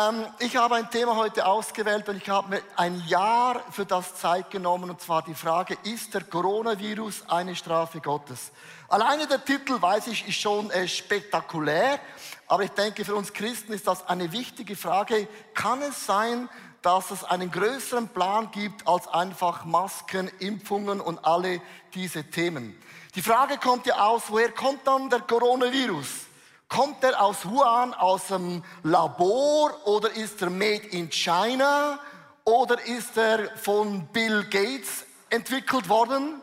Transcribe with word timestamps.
Ähm, 0.00 0.24
ich 0.38 0.56
habe 0.56 0.76
ein 0.76 0.90
Thema 0.90 1.16
heute 1.16 1.44
ausgewählt 1.44 2.08
und 2.08 2.16
ich 2.16 2.28
habe 2.30 2.48
mir 2.48 2.62
ein 2.76 3.02
Jahr 3.06 3.60
für 3.70 3.84
das 3.84 4.14
Zeit 4.14 4.50
genommen 4.50 4.88
und 4.88 4.98
zwar 4.98 5.22
die 5.22 5.34
Frage, 5.34 5.76
ist 5.82 6.14
der 6.14 6.24
Coronavirus 6.24 7.24
eine 7.28 7.54
Strafe 7.54 8.00
Gottes? 8.00 8.50
Alleine 8.88 9.26
der 9.26 9.44
Titel, 9.44 9.80
weiß 9.80 10.06
ich, 10.06 10.26
ist 10.26 10.40
schon 10.40 10.70
äh, 10.70 10.88
spektakulär, 10.88 12.00
aber 12.46 12.62
ich 12.62 12.70
denke, 12.70 13.04
für 13.04 13.14
uns 13.14 13.34
Christen 13.34 13.74
ist 13.74 13.86
das 13.86 14.08
eine 14.08 14.32
wichtige 14.32 14.74
Frage. 14.74 15.28
Kann 15.52 15.82
es 15.82 16.06
sein, 16.06 16.48
dass 16.80 17.10
es 17.10 17.22
einen 17.22 17.50
größeren 17.50 18.08
Plan 18.08 18.50
gibt 18.52 18.88
als 18.88 19.06
einfach 19.06 19.66
Masken, 19.66 20.30
Impfungen 20.38 21.02
und 21.02 21.22
alle 21.26 21.60
diese 21.92 22.24
Themen? 22.24 22.74
Die 23.16 23.22
Frage 23.22 23.58
kommt 23.58 23.84
ja 23.84 23.98
aus, 24.06 24.22
woher 24.28 24.50
kommt 24.50 24.86
dann 24.86 25.10
der 25.10 25.20
Coronavirus? 25.20 26.29
Kommt 26.70 27.02
er 27.02 27.20
aus 27.20 27.44
Wuhan, 27.44 27.94
aus 27.94 28.28
dem 28.28 28.62
Labor 28.84 29.88
oder 29.88 30.08
ist 30.12 30.40
er 30.40 30.50
made 30.50 30.86
in 30.92 31.10
China 31.10 31.98
oder 32.44 32.80
ist 32.86 33.16
er 33.16 33.56
von 33.56 34.06
Bill 34.12 34.44
Gates 34.44 35.04
entwickelt 35.30 35.88
worden? 35.88 36.40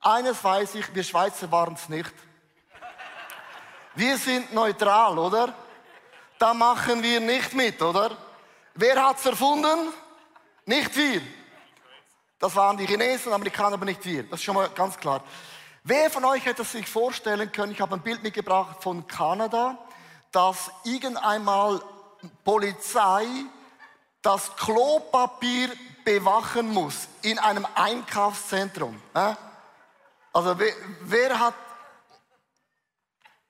Eines 0.00 0.42
weiß 0.44 0.76
ich, 0.76 0.94
wir 0.94 1.02
Schweizer 1.02 1.50
waren 1.50 1.74
es 1.74 1.88
nicht. 1.88 2.14
Wir 3.96 4.16
sind 4.18 4.54
neutral, 4.54 5.18
oder? 5.18 5.52
Da 6.38 6.54
machen 6.54 7.02
wir 7.02 7.18
nicht 7.18 7.52
mit, 7.52 7.82
oder? 7.82 8.16
Wer 8.74 9.04
hat 9.04 9.18
es 9.18 9.26
erfunden? 9.26 9.92
Nicht 10.64 10.94
wir. 10.94 11.22
Das 12.38 12.54
waren 12.54 12.76
die 12.76 12.86
Chinesen, 12.86 13.32
Amerikaner, 13.32 13.74
aber 13.74 13.86
nicht 13.86 14.04
wir. 14.04 14.22
Das 14.22 14.38
ist 14.38 14.44
schon 14.44 14.54
mal 14.54 14.68
ganz 14.68 14.96
klar. 14.96 15.24
Wer 15.88 16.10
von 16.10 16.24
euch 16.24 16.44
hätte 16.44 16.64
sich 16.64 16.88
vorstellen 16.88 17.52
können, 17.52 17.70
ich 17.70 17.80
habe 17.80 17.94
ein 17.94 18.00
Bild 18.00 18.20
mitgebracht 18.20 18.82
von 18.82 19.06
Kanada, 19.06 19.78
dass 20.32 20.68
irgendeinmal 20.82 21.80
Polizei 22.42 23.24
das 24.20 24.56
Klopapier 24.56 25.68
bewachen 26.04 26.74
muss 26.74 27.06
in 27.22 27.38
einem 27.38 27.64
Einkaufszentrum. 27.76 29.00
Also 30.32 30.58
wer, 30.58 30.72
wer 31.02 31.38
hat 31.38 31.54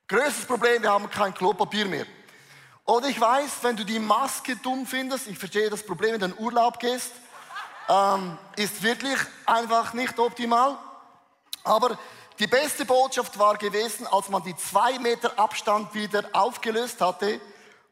größtes 0.07 0.45
Problem, 0.45 0.83
wir 0.83 0.91
haben 0.91 1.09
kein 1.09 1.33
Klopapier 1.33 1.87
mehr. 1.87 2.05
Und 2.85 3.07
ich 3.07 3.19
weiß, 3.19 3.51
wenn 3.63 3.77
du 3.77 3.85
die 3.85 3.99
Maske 3.99 4.57
dumm 4.57 4.85
findest, 4.85 5.27
ich 5.27 5.39
verstehe 5.39 5.71
das 5.71 5.83
Problem, 5.83 6.13
wenn 6.13 6.21
du 6.21 6.27
in 6.27 6.33
den 6.33 6.45
Urlaub 6.45 6.79
gehst, 6.81 7.13
ähm, 7.89 8.37
ist 8.57 8.83
wirklich 8.83 9.19
einfach 9.47 9.95
nicht 9.95 10.19
optimal. 10.19 10.77
Aber 11.65 11.99
die 12.39 12.47
beste 12.47 12.85
Botschaft 12.85 13.39
war 13.39 13.57
gewesen, 13.57 14.07
als 14.07 14.29
man 14.29 14.43
die 14.43 14.57
zwei 14.57 14.99
Meter 14.99 15.39
Abstand 15.39 15.95
wieder 15.95 16.25
aufgelöst 16.33 17.01
hatte, 17.01 17.41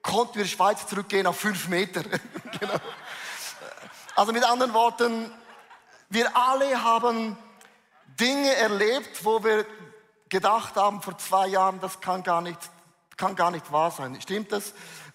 konnten 0.02 0.36
wir 0.36 0.46
Schweiz 0.46 0.86
zurückgehen 0.86 1.26
auf 1.26 1.38
fünf 1.38 1.68
Meter. 1.68 2.02
genau. 2.60 2.74
Also 4.14 4.32
mit 4.32 4.44
anderen 4.44 4.74
Worten, 4.74 5.32
wir 6.10 6.36
alle 6.36 6.82
haben 6.82 7.36
Dinge 8.20 8.54
erlebt, 8.54 9.24
wo 9.24 9.42
wir 9.42 9.66
gedacht 10.28 10.76
haben 10.76 11.00
vor 11.00 11.16
zwei 11.18 11.48
Jahren, 11.48 11.80
das 11.80 12.00
kann 12.00 12.22
gar 12.22 12.40
nicht, 12.40 12.58
kann 13.16 13.34
gar 13.34 13.50
nicht 13.50 13.72
wahr 13.72 13.90
sein. 13.90 14.20
Stimmt 14.20 14.52
das? 14.52 14.74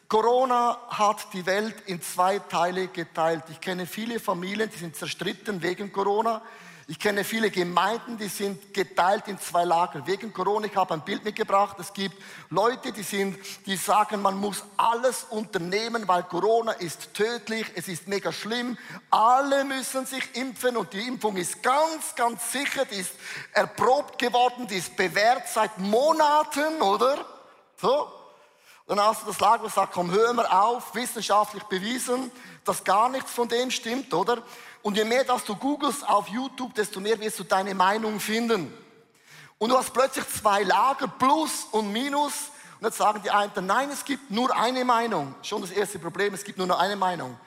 Corona 0.09 0.75
hat 0.89 1.27
die 1.33 1.45
Welt 1.45 1.83
in 1.85 2.01
zwei 2.01 2.39
Teile 2.39 2.87
geteilt. 2.87 3.43
Ich 3.51 3.61
kenne 3.61 3.85
viele 3.85 4.19
Familien, 4.19 4.67
die 4.67 4.77
sind 4.79 4.95
zerstritten 4.95 5.61
wegen 5.61 5.93
Corona. 5.93 6.41
Ich 6.87 6.97
kenne 6.97 7.23
viele 7.23 7.51
Gemeinden, 7.51 8.17
die 8.17 8.27
sind 8.27 8.73
geteilt 8.73 9.27
in 9.27 9.39
zwei 9.39 9.65
Lager. 9.65 10.07
Wegen 10.07 10.33
Corona, 10.33 10.65
ich 10.65 10.75
habe 10.75 10.95
ein 10.95 11.01
Bild 11.01 11.23
mitgebracht. 11.23 11.77
Es 11.79 11.93
gibt 11.93 12.15
Leute, 12.49 12.91
die 12.91 13.03
sind, 13.03 13.37
die 13.67 13.75
sagen, 13.75 14.23
man 14.23 14.35
muss 14.39 14.63
alles 14.77 15.27
unternehmen, 15.29 16.07
weil 16.07 16.23
Corona 16.23 16.71
ist 16.71 17.13
tödlich, 17.13 17.67
es 17.75 17.87
ist 17.87 18.07
mega 18.07 18.31
schlimm. 18.31 18.79
Alle 19.11 19.63
müssen 19.63 20.07
sich 20.07 20.35
impfen 20.35 20.75
und 20.75 20.91
die 20.91 21.07
Impfung 21.07 21.37
ist 21.37 21.61
ganz, 21.61 22.15
ganz 22.15 22.51
sicher, 22.51 22.85
die 22.85 22.95
ist 22.95 23.11
erprobt 23.53 24.17
geworden, 24.17 24.65
die 24.65 24.77
ist 24.77 24.97
bewährt 24.97 25.47
seit 25.47 25.77
Monaten, 25.77 26.81
oder? 26.81 27.23
So. 27.79 28.18
Dann 28.89 28.99
hast 28.99 29.21
du 29.21 29.27
das 29.27 29.39
Lager, 29.39 29.69
sagt, 29.69 29.93
komm, 29.93 30.09
hör 30.09 30.33
mal 30.33 30.47
auf, 30.47 30.95
wissenschaftlich 30.95 31.61
bewiesen, 31.65 32.31
dass 32.65 32.83
gar 32.83 33.07
nichts 33.07 33.31
von 33.31 33.47
dem 33.47 33.69
stimmt, 33.69 34.11
oder? 34.15 34.41
Und 34.81 34.97
je 34.97 35.03
mehr, 35.03 35.23
dass 35.23 35.45
du 35.45 35.55
googelst 35.55 36.09
auf 36.09 36.27
YouTube, 36.27 36.73
desto 36.73 36.99
mehr 36.99 37.19
wirst 37.19 37.37
du 37.37 37.43
deine 37.43 37.75
Meinung 37.75 38.19
finden. 38.19 38.73
Und 39.59 39.69
du 39.69 39.77
hast 39.77 39.93
plötzlich 39.93 40.27
zwei 40.29 40.63
Lager, 40.63 41.07
Plus 41.07 41.67
und 41.69 41.93
Minus. 41.93 42.33
Und 42.79 42.87
jetzt 42.87 42.97
sagen 42.97 43.21
die 43.23 43.29
einen, 43.29 43.51
nein, 43.67 43.91
es 43.91 44.03
gibt 44.03 44.31
nur 44.31 44.55
eine 44.55 44.83
Meinung. 44.83 45.35
Schon 45.43 45.61
das 45.61 45.69
erste 45.69 45.99
Problem, 45.99 46.33
es 46.33 46.43
gibt 46.43 46.57
nur 46.57 46.65
noch 46.65 46.79
eine 46.79 46.95
Meinung. 46.95 47.37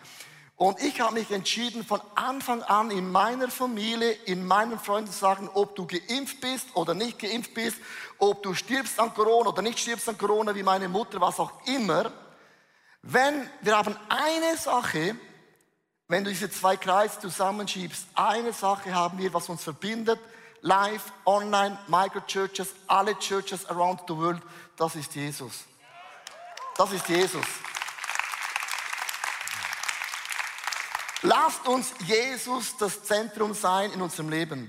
Und 0.57 0.81
ich 0.81 1.01
habe 1.01 1.15
mich 1.15 1.31
entschieden, 1.31 1.85
von 1.85 2.01
Anfang 2.15 2.63
an 2.63 2.91
in 2.91 3.11
meiner 3.11 3.49
Familie, 3.49 4.13
in 4.13 4.47
meinen 4.47 4.79
Freunden 4.79 5.11
zu 5.11 5.19
sagen, 5.19 5.51
ob 5.55 5.75
du 5.75 5.87
geimpft 5.87 6.41
bist 6.41 6.69
oder 6.75 6.95
nicht 6.95 7.19
geimpft 7.19 7.55
bist, 7.55 7.79
ob 8.19 8.43
du 8.43 8.55
stirbst 8.55 9.01
an 9.01 9.13
Corona 9.15 9.49
oder 9.49 9.63
nicht 9.63 9.79
stirbst 9.79 10.09
an 10.09 10.19
Corona, 10.19 10.55
wie 10.55 10.63
meine 10.63 10.89
Mutter, 10.89 11.21
was 11.21 11.41
auch 11.41 11.53
immer. 11.67 12.13
Wenn 13.03 13.51
wir 13.63 13.77
haben 13.77 13.97
eine 14.09 14.57
Sache, 14.57 15.17
wenn 16.07 16.25
du 16.25 16.31
diese 16.31 16.51
zwei 16.51 16.77
Kreise 16.77 17.19
zusammenschiebst, 17.19 18.07
eine 18.15 18.53
Sache 18.53 18.95
haben 18.95 19.19
wir, 19.19 19.33
was 19.35 19.49
uns 19.49 19.65
verbindet, 19.65 20.21
live, 20.61 21.13
online, 21.25 21.77
microchurches, 21.89 22.69
alle 22.87 23.19
Churches 23.19 23.67
around 23.69 24.01
the 24.07 24.17
world, 24.17 24.43
das 24.77 24.95
ist 24.95 25.15
Jesus. 25.15 25.65
Das 26.77 26.93
ist 26.93 27.09
Jesus. 27.09 27.45
Lasst 31.23 31.69
uns 31.69 31.95
Jesus 32.07 32.77
das 32.79 33.05
Zentrum 33.05 33.55
sein 33.55 33.93
in 33.93 34.03
unserem 34.03 34.29
Leben. 34.29 34.69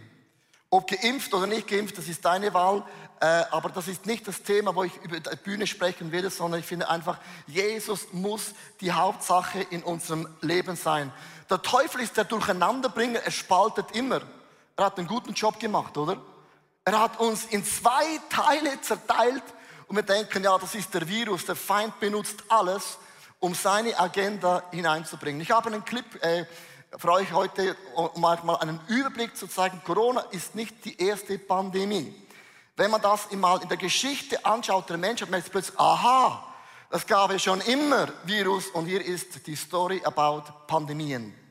Ob 0.70 0.88
geimpft 0.88 1.34
oder 1.34 1.48
nicht 1.48 1.68
geimpft, 1.68 1.98
das 1.98 2.08
ist 2.08 2.24
deine 2.24 2.54
Wahl. 2.54 2.84
Äh, 3.20 3.26
aber 3.52 3.70
das 3.70 3.88
ist 3.88 4.06
nicht 4.06 4.28
das 4.28 4.44
Thema, 4.44 4.76
wo 4.76 4.84
ich 4.84 4.96
über 4.98 5.20
die 5.20 5.36
Bühne 5.38 5.66
sprechen 5.66 6.12
werde, 6.12 6.30
sondern 6.30 6.60
ich 6.60 6.66
finde 6.66 6.90
einfach, 6.90 7.18
Jesus 7.48 8.08
muss 8.12 8.54
die 8.82 8.92
Hauptsache 8.92 9.62
in 9.72 9.82
unserem 9.82 10.28
Leben 10.42 10.76
sein. 10.76 11.12
Der 11.50 11.62
Teufel 11.62 12.02
ist 12.02 12.18
der 12.18 12.26
Durcheinanderbringer, 12.26 13.20
er 13.20 13.32
spaltet 13.32 13.96
immer. 13.96 14.22
Er 14.76 14.86
hat 14.86 14.98
einen 14.98 15.08
guten 15.08 15.34
Job 15.34 15.60
gemacht, 15.60 15.98
oder? 15.98 16.18
Er 16.86 17.00
hat 17.00 17.20
uns 17.20 17.46
in 17.46 17.66
zwei 17.66 18.20
Teile 18.30 18.80
zerteilt 18.82 19.44
und 19.88 19.96
wir 19.96 20.04
denken, 20.04 20.44
ja, 20.44 20.58
das 20.58 20.76
ist 20.76 20.94
der 20.94 21.08
Virus, 21.08 21.46
der 21.46 21.56
Feind 21.56 22.00
benutzt 22.00 22.44
alles, 22.50 22.98
um 23.44 23.54
seine 23.54 24.00
Agenda 24.00 24.64
hineinzubringen. 24.72 25.42
Ich 25.42 25.52
habe 25.52 25.68
einen 25.68 25.84
Clip 25.84 26.06
äh, 26.24 26.46
für 26.98 27.12
euch 27.12 27.34
heute, 27.34 27.76
um 27.94 28.22
mal 28.22 28.38
einen 28.62 28.80
Überblick 28.88 29.36
zu 29.36 29.48
zeigen. 29.48 29.82
Corona 29.84 30.22
ist 30.32 30.56
nicht 30.56 30.86
die 30.86 30.98
erste 30.98 31.38
Pandemie. 31.38 32.16
Wenn 32.78 32.90
man 32.90 33.02
das 33.02 33.30
mal 33.34 33.62
in 33.62 33.68
der 33.68 33.76
Geschichte 33.76 34.46
anschaut, 34.46 34.90
der 34.90 34.98
Menschheit, 34.98 35.30
merkt 35.30 35.52
plötzlich, 35.52 35.78
aha, 35.78 36.42
es 36.90 37.06
gab 37.06 37.34
ja 37.34 37.40
schon 37.40 37.60
immer 37.60 38.08
Virus 38.24 38.68
und 38.68 38.86
hier 38.86 39.04
ist 39.04 39.46
die 39.46 39.58
Story 39.58 40.02
about 40.06 40.44
Pandemien. 40.66 41.43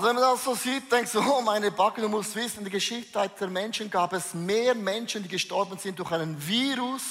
Also 0.00 0.08
wenn 0.08 0.16
man 0.16 0.32
das 0.32 0.44
so 0.44 0.54
sieht, 0.54 0.90
denkst 0.90 1.12
du, 1.12 1.20
oh 1.20 1.42
meine 1.42 1.70
Backe, 1.70 2.00
du 2.00 2.08
musst 2.08 2.34
wissen, 2.34 2.60
in 2.60 2.64
der 2.64 2.72
Geschichte 2.72 3.30
der 3.38 3.48
Menschen 3.48 3.90
gab 3.90 4.14
es 4.14 4.32
mehr 4.32 4.74
Menschen, 4.74 5.22
die 5.22 5.28
gestorben 5.28 5.76
sind 5.76 5.98
durch 5.98 6.10
einen 6.10 6.42
Virus, 6.48 7.02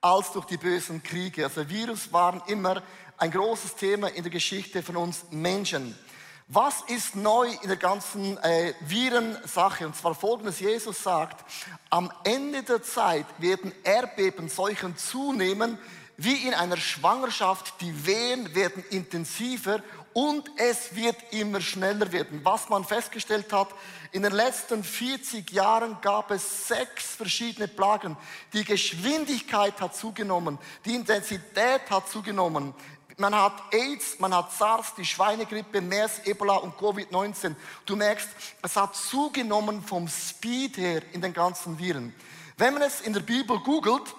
als 0.00 0.30
durch 0.30 0.44
die 0.44 0.56
bösen 0.56 1.02
Kriege. 1.02 1.42
Also 1.46 1.68
Virus 1.68 2.12
waren 2.12 2.40
immer 2.46 2.80
ein 3.16 3.32
großes 3.32 3.74
Thema 3.74 4.06
in 4.06 4.22
der 4.22 4.30
Geschichte 4.30 4.84
von 4.84 4.96
uns 4.98 5.24
Menschen. 5.32 5.98
Was 6.46 6.82
ist 6.86 7.16
neu 7.16 7.48
in 7.60 7.66
der 7.66 7.76
ganzen 7.76 8.38
äh, 8.38 8.72
Virensache? 8.82 9.84
Und 9.84 9.96
zwar 9.96 10.14
folgendes, 10.14 10.60
Jesus 10.60 11.02
sagt, 11.02 11.44
am 11.90 12.08
Ende 12.22 12.62
der 12.62 12.84
Zeit 12.84 13.26
werden 13.38 13.72
Erdbeben 13.82 14.48
solchen 14.48 14.96
zunehmen, 14.96 15.76
wie 16.16 16.46
in 16.46 16.54
einer 16.54 16.76
Schwangerschaft, 16.76 17.80
die 17.80 18.06
Wehen 18.06 18.54
werden 18.54 18.84
intensiver 18.90 19.80
und 20.18 20.50
es 20.56 20.96
wird 20.96 21.14
immer 21.30 21.60
schneller 21.60 22.10
werden. 22.10 22.40
Was 22.42 22.68
man 22.68 22.82
festgestellt 22.82 23.52
hat, 23.52 23.68
in 24.10 24.24
den 24.24 24.32
letzten 24.32 24.82
40 24.82 25.48
Jahren 25.52 25.96
gab 26.00 26.32
es 26.32 26.66
sechs 26.66 27.14
verschiedene 27.14 27.68
Plagen. 27.68 28.16
Die 28.52 28.64
Geschwindigkeit 28.64 29.80
hat 29.80 29.94
zugenommen, 29.94 30.58
die 30.84 30.96
Intensität 30.96 31.88
hat 31.88 32.08
zugenommen. 32.08 32.74
Man 33.16 33.32
hat 33.32 33.62
AIDS, 33.72 34.18
man 34.18 34.34
hat 34.34 34.52
SARS, 34.52 34.92
die 34.96 35.04
Schweinegrippe, 35.04 35.80
MERS, 35.80 36.18
Ebola 36.24 36.56
und 36.56 36.74
Covid-19. 36.76 37.54
Du 37.86 37.94
merkst, 37.94 38.28
es 38.60 38.74
hat 38.74 38.96
zugenommen 38.96 39.82
vom 39.82 40.08
Speed 40.08 40.78
her 40.78 41.02
in 41.12 41.20
den 41.20 41.32
ganzen 41.32 41.78
Viren. 41.78 42.12
Wenn 42.56 42.74
man 42.74 42.82
es 42.82 43.02
in 43.02 43.12
der 43.12 43.20
Bibel 43.20 43.56
googelt, 43.60 44.16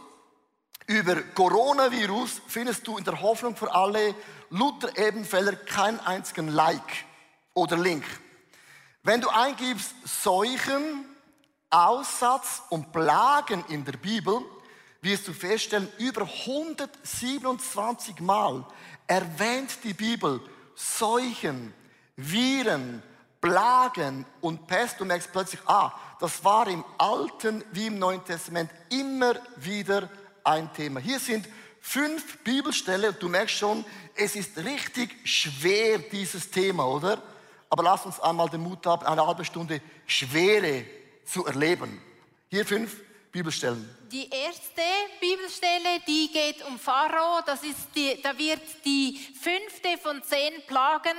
über 0.90 1.22
Coronavirus, 1.36 2.42
findest 2.48 2.88
du 2.88 2.98
in 2.98 3.04
der 3.04 3.22
Hoffnung 3.22 3.56
für 3.56 3.72
alle 3.72 4.16
Luther 4.50 4.98
Ebenfeller 4.98 5.56
keinen 5.56 6.00
einzigen 6.00 6.48
Like 6.48 7.06
oder 7.54 7.78
Link. 7.78 8.04
Wenn 9.04 9.22
du 9.22 9.30
eingibst 9.30 9.94
Seuchen, 10.24 11.06
Aussatz 11.70 12.64
und 12.70 12.92
Plagen 12.92 13.64
in 13.70 13.86
der 13.86 13.98
Bibel, 13.98 14.42
wirst 15.02 15.28
du 15.28 15.34
feststellen, 15.34 15.88
über 16.00 16.24
127 16.24 18.20
Mal 18.22 18.66
erwähnt 19.06 19.78
die 19.84 19.94
Bibel 19.94 20.42
Seuchen, 20.74 21.72
Viren, 22.16 23.04
Plagen 23.40 24.26
und 24.42 24.66
Pest. 24.66 25.00
Du 25.00 25.06
merkst 25.06 25.32
plötzlich, 25.32 25.62
ah, 25.68 25.92
das 26.20 26.44
war 26.44 26.68
im 26.68 26.84
Alten 26.98 27.64
wie 27.74 27.86
im 27.86 28.00
Neuen 28.00 28.26
Testament 28.26 28.72
immer 28.90 29.36
wieder 29.58 30.10
ein 30.50 30.74
Thema. 30.74 31.00
Hier 31.00 31.20
sind 31.20 31.48
fünf 31.80 32.40
Bibelstellen 32.40 33.16
du 33.20 33.30
merkst 33.30 33.56
schon, 33.56 33.86
es 34.16 34.36
ist 34.36 34.58
richtig 34.58 35.16
schwer, 35.24 36.00
dieses 36.00 36.50
Thema, 36.50 36.86
oder? 36.88 37.22
Aber 37.70 37.84
lass 37.84 38.06
uns 38.06 38.20
einmal 38.20 38.50
den 38.50 38.62
Mut 38.62 38.86
haben, 38.86 39.06
eine 39.06 39.26
halbe 39.26 39.46
Stunde 39.46 39.80
Schwere 40.08 40.86
zu 41.24 41.46
erleben. 41.46 42.02
Hier 42.50 42.66
fünf 42.66 42.98
Bibelstellen. 43.32 43.88
Die 44.12 44.28
erste 44.28 44.82
Bibelstelle, 45.22 46.00
die 46.08 46.32
geht 46.34 46.66
um 46.66 46.80
Pharao. 46.80 47.42
Das 47.46 47.64
ist 47.64 47.90
die, 47.96 48.20
da 48.24 48.36
wird 48.36 48.62
die 48.84 49.20
fünfte 49.40 50.00
von 50.02 50.24
zehn 50.24 50.66
Plagen, 50.66 51.16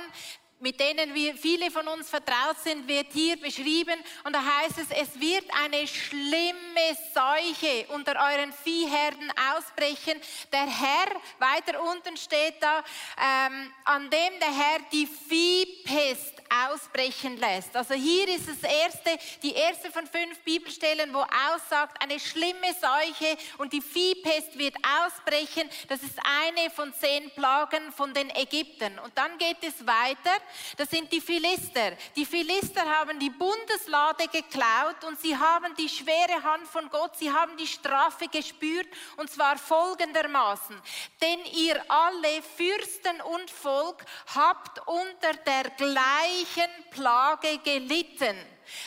mit 0.61 0.79
denen 0.79 1.13
wir, 1.13 1.35
viele 1.35 1.69
von 1.71 1.87
uns 1.87 2.09
vertraut 2.09 2.57
sind, 2.63 2.87
wird 2.87 3.07
hier 3.11 3.37
beschrieben. 3.37 3.99
Und 4.23 4.33
da 4.33 4.41
heißt 4.43 4.77
es, 4.77 4.89
es 4.91 5.19
wird 5.19 5.45
eine 5.63 5.87
schlimme 5.87 6.97
Seuche 7.13 7.87
unter 7.89 8.13
euren 8.13 8.53
Viehherden 8.53 9.31
ausbrechen. 9.55 10.21
Der 10.51 10.67
Herr, 10.67 11.07
weiter 11.39 11.81
unten 11.83 12.15
steht 12.15 12.55
da, 12.61 12.83
ähm, 13.17 13.71
an 13.85 14.09
dem 14.09 14.39
der 14.39 14.55
Herr 14.55 14.79
die 14.91 15.07
Viehpest 15.07 16.40
ausbrechen 16.51 17.37
lässt. 17.37 17.75
Also 17.75 17.93
hier 17.93 18.27
ist 18.27 18.47
das 18.47 18.69
erste, 18.69 19.17
die 19.41 19.53
erste 19.53 19.89
von 19.91 20.05
fünf 20.05 20.39
Bibelstellen, 20.39 21.13
wo 21.13 21.19
aussagt, 21.19 22.01
eine 22.01 22.19
schlimme 22.19 22.67
Seuche 22.79 23.37
und 23.57 23.71
die 23.71 23.81
Viehpest 23.81 24.57
wird 24.57 24.75
ausbrechen. 25.05 25.69
Das 25.87 26.03
ist 26.03 26.19
eine 26.19 26.69
von 26.71 26.93
zehn 26.93 27.29
Plagen 27.31 27.91
von 27.93 28.13
den 28.13 28.29
Ägyptern. 28.31 28.99
Und 28.99 29.17
dann 29.17 29.37
geht 29.37 29.57
es 29.61 29.85
weiter. 29.85 30.37
Das 30.77 30.89
sind 30.89 31.11
die 31.11 31.21
Philister. 31.21 31.93
Die 32.15 32.25
Philister 32.25 32.83
haben 32.85 33.19
die 33.19 33.29
Bundeslade 33.29 34.27
geklaut 34.27 35.03
und 35.07 35.19
sie 35.19 35.35
haben 35.35 35.73
die 35.77 35.89
schwere 35.89 36.43
Hand 36.43 36.67
von 36.67 36.89
Gott, 36.89 37.17
sie 37.17 37.31
haben 37.31 37.55
die 37.57 37.67
Strafe 37.67 38.27
gespürt 38.27 38.87
und 39.17 39.29
zwar 39.29 39.57
folgendermaßen. 39.57 40.81
Denn 41.21 41.39
ihr 41.53 41.81
alle 41.89 42.41
Fürsten 42.57 43.21
und 43.21 43.49
Volk 43.49 44.03
habt 44.35 44.79
unter 44.87 45.33
der 45.45 45.69
gleichen 45.77 46.40
gleichen 46.41 46.89
Plage 46.89 47.57
gelitten. 47.63 48.35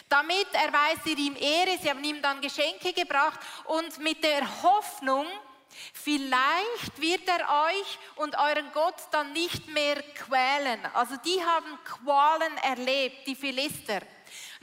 Damit 0.08 0.46
erweist 0.52 1.06
ihr 1.06 1.18
ihm 1.18 1.36
Ehre, 1.36 1.78
sie 1.80 1.90
haben 1.90 2.02
ihm 2.02 2.22
dann 2.22 2.40
Geschenke 2.40 2.92
gebracht 2.92 3.38
und 3.66 3.98
mit 3.98 4.22
der 4.22 4.62
Hoffnung, 4.62 5.26
Vielleicht 5.92 7.00
wird 7.00 7.26
er 7.26 7.66
euch 7.66 7.98
und 8.14 8.38
euren 8.38 8.70
Gott 8.72 8.94
dann 9.10 9.32
nicht 9.32 9.66
mehr 9.66 10.00
quälen. 10.14 10.86
Also 10.92 11.16
die 11.16 11.42
haben 11.44 11.78
Qualen 11.82 12.56
erlebt, 12.58 13.26
die 13.26 13.34
Philister. 13.34 14.00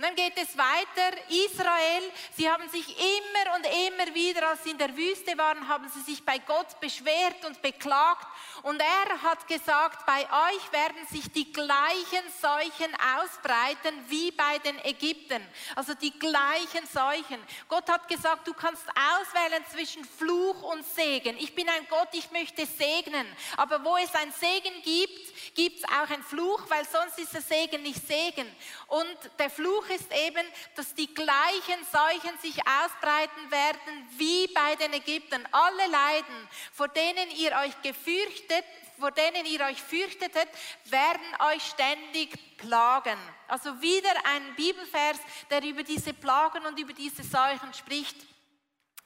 Und 0.01 0.07
dann 0.07 0.15
geht 0.15 0.33
es 0.35 0.57
weiter. 0.57 1.15
Israel, 1.29 2.11
sie 2.35 2.49
haben 2.49 2.67
sich 2.69 2.87
immer 2.97 3.55
und 3.55 3.67
immer 3.87 4.15
wieder, 4.15 4.49
als 4.49 4.63
sie 4.63 4.71
in 4.71 4.77
der 4.79 4.97
Wüste 4.97 5.37
waren, 5.37 5.67
haben 5.67 5.87
sie 5.89 6.01
sich 6.01 6.25
bei 6.25 6.39
Gott 6.39 6.79
beschwert 6.79 7.45
und 7.45 7.61
beklagt. 7.61 8.25
Und 8.63 8.81
er 8.81 9.21
hat 9.21 9.47
gesagt, 9.47 10.03
bei 10.07 10.21
euch 10.21 10.71
werden 10.71 11.05
sich 11.11 11.31
die 11.31 11.53
gleichen 11.53 12.25
Seuchen 12.41 12.95
ausbreiten 13.15 13.93
wie 14.07 14.31
bei 14.31 14.57
den 14.59 14.83
Ägyptern. 14.85 15.47
Also 15.75 15.93
die 15.93 16.17
gleichen 16.17 16.87
Seuchen. 16.91 17.39
Gott 17.67 17.87
hat 17.87 18.07
gesagt, 18.07 18.47
du 18.47 18.55
kannst 18.55 18.85
auswählen 18.89 19.63
zwischen 19.71 20.03
Fluch 20.03 20.63
und 20.63 20.83
Segen. 20.83 21.37
Ich 21.37 21.53
bin 21.53 21.69
ein 21.69 21.87
Gott, 21.87 22.09
ich 22.13 22.31
möchte 22.31 22.65
segnen. 22.65 23.27
Aber 23.55 23.83
wo 23.83 23.97
es 23.97 24.13
ein 24.15 24.31
Segen 24.31 24.81
gibt, 24.81 25.55
gibt 25.55 25.77
es 25.77 25.83
auch 25.85 26.09
ein 26.09 26.23
Fluch, 26.23 26.63
weil 26.69 26.87
sonst 26.87 27.19
ist 27.19 27.35
der 27.35 27.41
Segen 27.41 27.83
nicht 27.83 28.01
Segen. 28.07 28.51
Und 28.87 29.17
der 29.37 29.51
Fluch 29.51 29.90
ist 29.91 30.11
eben, 30.11 30.45
dass 30.75 30.93
die 30.93 31.13
gleichen 31.13 31.85
Seuchen 31.91 32.37
sich 32.41 32.57
ausbreiten 32.67 33.51
werden 33.51 34.09
wie 34.17 34.47
bei 34.47 34.75
den 34.75 34.93
Ägyptern. 34.93 35.47
Alle 35.51 35.87
Leiden, 35.87 36.47
vor 36.73 36.87
denen 36.87 37.29
ihr 37.37 37.51
euch 37.57 37.79
gefürchtet, 37.81 38.65
vor 38.99 39.11
denen 39.11 39.45
ihr 39.45 39.61
euch 39.61 39.81
fürchtetet, 39.81 40.47
werden 40.85 41.35
euch 41.51 41.63
ständig 41.63 42.57
plagen. 42.57 43.17
Also 43.47 43.81
wieder 43.81 44.13
ein 44.25 44.55
Bibelvers, 44.55 45.19
der 45.49 45.63
über 45.63 45.83
diese 45.83 46.13
Plagen 46.13 46.65
und 46.65 46.79
über 46.79 46.93
diese 46.93 47.23
Seuchen 47.23 47.73
spricht. 47.73 48.15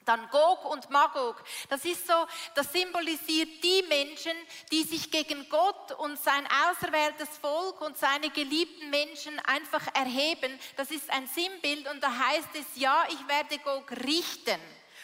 Dann 0.05 0.29
Gog 0.29 0.65
und 0.65 0.89
Magog. 0.89 1.43
Das 1.69 1.83
ist 1.83 2.07
so, 2.07 2.27
das 2.53 2.71
symbolisiert 2.71 3.63
die 3.63 3.83
Menschen, 3.89 4.33
die 4.71 4.83
sich 4.83 5.11
gegen 5.11 5.49
Gott 5.49 5.91
und 5.93 6.21
sein 6.21 6.47
auserwähltes 6.69 7.37
Volk 7.39 7.81
und 7.81 7.97
seine 7.97 8.29
geliebten 8.29 8.89
Menschen 8.89 9.39
einfach 9.39 9.87
erheben. 9.95 10.59
Das 10.77 10.91
ist 10.91 11.09
ein 11.09 11.27
Sinnbild 11.27 11.89
und 11.89 12.01
da 12.01 12.11
heißt 12.11 12.49
es, 12.53 12.65
ja, 12.75 13.05
ich 13.09 13.27
werde 13.27 13.57
Gog 13.59 13.91
richten. 14.05 14.59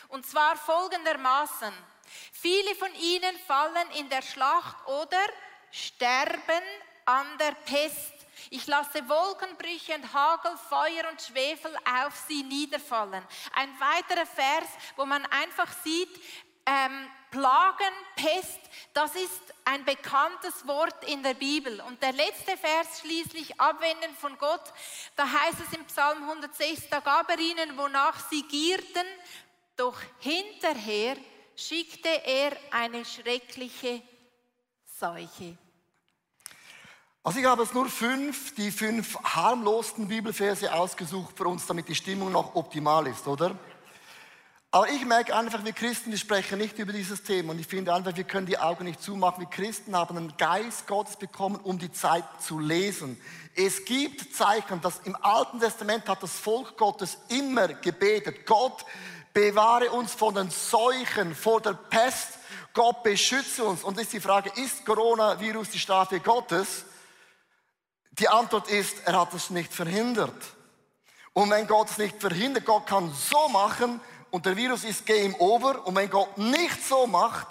Und 0.10 0.26
zwar 0.26 0.56
folgendermaßen. 0.58 1.74
Viele 2.34 2.76
von 2.76 2.94
ihnen 2.96 3.38
fallen 3.48 3.90
in 3.98 4.10
der 4.10 4.22
Schlacht 4.22 4.86
oder 4.88 5.22
sterben 5.72 6.64
an 7.06 7.38
der 7.38 7.54
Pest. 7.66 8.21
Ich 8.50 8.68
lasse 8.68 9.08
Wolkenbrüche 9.08 9.96
und 9.96 10.14
Hagel, 10.14 10.58
Feuer 10.70 11.10
und 11.10 11.22
Schwefel 11.22 11.76
auf 12.06 12.16
sie 12.28 12.44
niederfallen. 12.44 13.24
Ein 13.54 13.70
weiterer 13.80 14.26
Vers, 14.26 14.68
wo 14.96 15.06
man 15.06 15.26
einfach 15.28 15.72
sieht, 15.84 16.10
ähm, 16.66 17.08
Plagen, 17.32 17.94
Pest, 18.16 18.60
das 18.94 19.16
ist 19.16 19.42
ein 19.64 19.86
bekanntes 19.86 20.68
Wort 20.68 21.06
in 21.06 21.24
der 21.24 21.34
Bibel. 21.34 21.80
Und 21.82 22.02
der 22.04 22.12
letzte 22.12 22.58
Vers 22.58 23.00
schließlich, 23.00 23.60
Abwenden 23.60 24.14
von 24.16 24.38
Gott, 24.38 24.74
da 25.16 25.24
heißt 25.24 25.60
es 25.66 25.74
im 25.74 25.86
Psalm 25.86 26.24
106, 26.24 26.90
da 26.90 27.00
gab 27.00 27.30
er 27.30 27.40
ihnen, 27.40 27.78
wonach 27.78 28.30
sie 28.30 28.44
gierten, 28.44 29.08
doch 29.78 29.98
hinterher 30.20 31.16
schickte 31.56 32.10
er 32.10 32.58
eine 32.72 33.06
schreckliche 33.06 34.02
Seuche. 35.00 35.58
Also 37.24 37.38
ich 37.38 37.46
habe 37.46 37.62
jetzt 37.62 37.76
nur 37.76 37.88
fünf, 37.88 38.56
die 38.56 38.72
fünf 38.72 39.16
harmlosten 39.24 40.08
Bibelverse 40.08 40.74
ausgesucht 40.74 41.38
für 41.38 41.48
uns, 41.48 41.68
damit 41.68 41.88
die 41.88 41.94
Stimmung 41.94 42.32
noch 42.32 42.56
optimal 42.56 43.06
ist, 43.06 43.28
oder? 43.28 43.56
Aber 44.72 44.90
ich 44.90 45.06
merke 45.06 45.36
einfach, 45.36 45.64
wir 45.64 45.74
Christen, 45.74 46.10
wir 46.10 46.18
sprechen 46.18 46.58
nicht 46.58 46.80
über 46.80 46.94
dieses 46.94 47.22
Thema 47.22 47.52
und 47.52 47.60
ich 47.60 47.68
finde 47.68 47.94
einfach, 47.94 48.16
wir 48.16 48.24
können 48.24 48.48
die 48.48 48.58
Augen 48.58 48.86
nicht 48.86 49.04
zumachen. 49.04 49.42
Wir 49.42 49.50
Christen 49.50 49.96
haben 49.96 50.18
einen 50.18 50.34
Geist 50.38 50.88
Gottes 50.88 51.16
bekommen, 51.16 51.58
um 51.58 51.78
die 51.78 51.92
Zeit 51.92 52.24
zu 52.40 52.58
lesen. 52.58 53.22
Es 53.56 53.86
gibt 53.86 54.34
Zeichen, 54.34 54.82
dass 54.82 55.02
im 55.04 55.16
Alten 55.18 55.60
Testament 55.60 56.10
hat 56.10 56.24
das 56.24 56.40
Volk 56.40 56.76
Gottes 56.76 57.20
immer 57.28 57.68
gebetet. 57.68 58.48
Gott 58.48 58.84
bewahre 59.32 59.92
uns 59.92 60.16
von 60.16 60.34
den 60.34 60.50
Seuchen, 60.50 61.36
vor 61.36 61.62
der 61.62 61.74
Pest. 61.74 62.40
Gott 62.74 63.04
beschütze 63.04 63.64
uns. 63.64 63.84
Und 63.84 64.00
ist 64.00 64.12
die 64.12 64.22
Frage, 64.22 64.52
ist 64.56 64.86
Coronavirus 64.88 65.70
die 65.70 65.80
Strafe 65.80 66.20
Gottes? 66.20 66.86
Die 68.12 68.28
Antwort 68.28 68.70
ist, 68.70 68.96
er 69.06 69.20
hat 69.20 69.34
es 69.34 69.50
nicht 69.50 69.74
verhindert. 69.74 70.36
Und 71.34 71.50
wenn 71.50 71.66
Gott 71.66 71.90
es 71.90 71.98
nicht 71.98 72.20
verhindert, 72.20 72.66
Gott 72.66 72.86
kann 72.86 73.12
so 73.14 73.48
machen 73.50 74.02
und 74.32 74.46
der 74.46 74.58
Virus 74.58 74.84
ist 74.84 75.06
Game 75.06 75.34
Over. 75.36 75.86
Und 75.88 75.96
wenn 75.96 76.10
Gott 76.10 76.38
nicht 76.38 76.86
so 76.86 77.08
macht, 77.08 77.48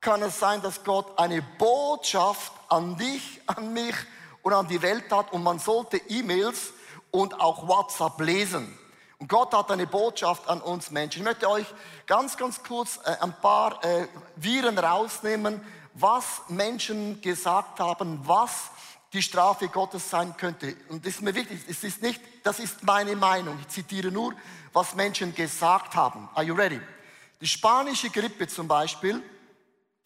kann 0.00 0.22
es 0.22 0.40
sein, 0.40 0.60
dass 0.60 0.82
Gott 0.82 1.16
eine 1.18 1.40
Botschaft 1.40 2.52
an 2.68 2.96
dich, 2.96 3.40
an 3.46 3.72
mich 3.72 3.94
und 4.42 4.52
an 4.52 4.66
die 4.66 4.82
Welt 4.82 5.10
hat 5.12 5.32
und 5.32 5.44
man 5.44 5.60
sollte 5.60 5.98
E-Mails 6.08 6.72
und 7.12 7.40
auch 7.40 7.68
WhatsApp 7.68 8.20
lesen. 8.20 8.76
Und 9.18 9.28
Gott 9.28 9.54
hat 9.54 9.70
eine 9.70 9.86
Botschaft 9.86 10.48
an 10.48 10.60
uns 10.60 10.90
Menschen. 10.90 11.20
Ich 11.20 11.24
möchte 11.24 11.48
euch 11.48 11.66
ganz, 12.08 12.36
ganz 12.36 12.60
kurz 12.64 12.98
äh, 13.04 13.16
ein 13.20 13.32
paar 13.40 13.84
äh, 13.84 14.08
Viren 14.34 14.76
rausnehmen, 14.76 15.64
was 15.94 16.42
Menschen 16.48 17.20
gesagt 17.20 17.78
haben, 17.78 18.18
was 18.24 18.71
die 19.12 19.22
Strafe 19.22 19.68
Gottes 19.68 20.08
sein 20.08 20.36
könnte. 20.36 20.74
Und 20.88 21.04
das 21.04 21.14
ist 21.14 21.22
mir 21.22 21.34
wichtig, 21.34 21.60
es 21.68 21.84
ist 21.84 22.00
nicht, 22.02 22.20
das 22.44 22.58
ist 22.58 22.82
meine 22.82 23.14
Meinung. 23.14 23.58
Ich 23.60 23.68
zitiere 23.68 24.10
nur, 24.10 24.34
was 24.72 24.94
Menschen 24.94 25.34
gesagt 25.34 25.94
haben. 25.94 26.28
Are 26.34 26.44
you 26.44 26.54
ready? 26.54 26.80
Die 27.40 27.46
spanische 27.46 28.08
Grippe 28.08 28.48
zum 28.48 28.68
Beispiel 28.68 29.22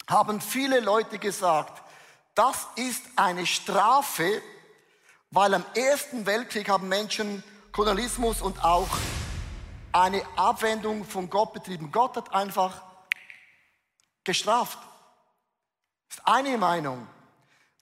haben 0.08 0.40
viele 0.40 0.80
Leute 0.80 1.18
gesagt, 1.18 1.82
das 2.34 2.66
ist 2.76 3.02
eine 3.14 3.46
Strafe, 3.46 4.42
weil 5.30 5.54
am 5.54 5.64
Ersten 5.74 6.26
Weltkrieg 6.26 6.68
haben 6.68 6.88
Menschen 6.88 7.42
Kolonialismus 7.72 8.40
und 8.40 8.64
auch 8.64 8.88
eine 9.92 10.22
Abwendung 10.36 11.04
von 11.04 11.30
Gott 11.30 11.52
betrieben. 11.52 11.92
Gott 11.92 12.16
hat 12.16 12.32
einfach 12.34 12.82
gestraft. 14.24 14.78
Das 16.08 16.18
ist 16.18 16.26
eine 16.26 16.58
Meinung. 16.58 17.06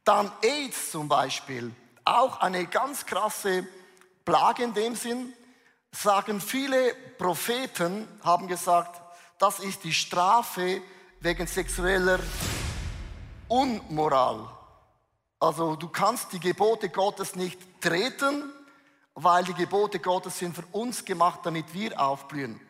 Dann 0.05 0.31
AIDS 0.43 0.91
zum 0.91 1.09
Beispiel, 1.09 1.75
auch 2.05 2.41
eine 2.41 2.67
ganz 2.67 3.07
krasse 3.07 3.67
Plage 4.27 4.63
in 4.63 4.75
dem 4.75 4.95
Sinn, 4.95 5.33
sagen 5.93 6.41
viele 6.43 6.95
Propheten, 7.17 8.07
haben 8.23 8.47
gesagt, 8.47 9.01
das 9.39 9.61
ist 9.61 9.83
die 9.85 9.95
Strafe 9.95 10.83
wegen 11.21 11.47
sexueller 11.47 12.19
Unmoral. 13.49 14.49
Also 15.41 15.77
du 15.77 15.89
kannst 15.89 16.33
die 16.33 16.41
Gebote 16.41 16.91
Gottes 16.91 17.35
nicht 17.35 17.59
treten, 17.81 18.53
weil 19.15 19.45
die 19.45 19.55
Gebote 19.55 20.01
Gottes 20.01 20.39
sind 20.39 20.55
für 20.55 20.65
uns 20.73 21.05
gemacht, 21.05 21.41
damit 21.45 21.73
wir 21.73 21.99
aufblühen. 21.99 22.61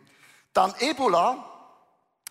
Dann 0.52 0.72
Ebola, 0.78 1.44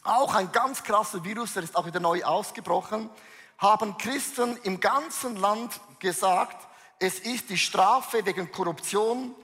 auch 0.03 0.33
ein 0.36 0.51
ganz 0.51 0.83
krasser 0.83 1.24
Virus, 1.24 1.53
der 1.53 1.63
ist 1.63 1.75
auch 1.75 1.86
wieder 1.86 2.00
neu 2.00 2.24
ausgebrochen 2.24 3.10
haben 3.57 3.98
Christen 3.98 4.57
im 4.63 4.79
ganzen 4.79 5.38
Land 5.38 5.79
gesagt, 6.00 6.67
es 7.00 7.19
ist 7.19 7.50
die 7.50 7.57
Strafe 7.57 8.25
wegen 8.25 8.51
Korruption 8.51 9.36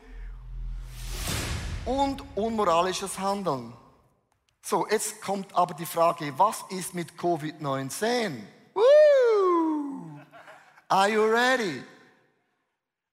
und 1.85 2.23
unmoralisches 2.35 3.17
Handeln. 3.19 3.73
So, 4.61 4.87
jetzt 4.87 5.21
kommt 5.21 5.53
aber 5.55 5.73
die 5.73 5.85
Frage, 5.85 6.33
was 6.37 6.63
ist 6.69 6.93
mit 6.93 7.13
Covid-19? 7.13 8.43
Are 10.87 11.09
you 11.09 11.23
ready? 11.23 11.83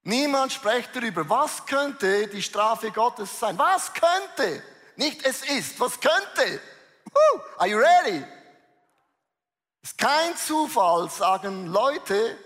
Niemand 0.03 0.53
spricht 0.53 0.95
darüber. 0.95 1.29
Was 1.29 1.67
könnte 1.67 2.29
die 2.29 2.43
Strafe 2.43 2.91
Gottes 2.91 3.39
sein? 3.39 3.59
Was 3.59 3.93
könnte? 3.93 4.63
Nicht 4.97 5.25
es 5.27 5.43
ist, 5.43 5.79
was 5.81 6.01
könnte? 6.01 6.61
Woo! 7.13 7.41
Are 7.59 7.69
you 7.69 7.79
ready? 7.79 8.25
Ist 9.87 9.99
kein 9.99 10.37
Zufall, 10.37 11.09
sagen 11.11 11.69
Leute, 11.69 12.37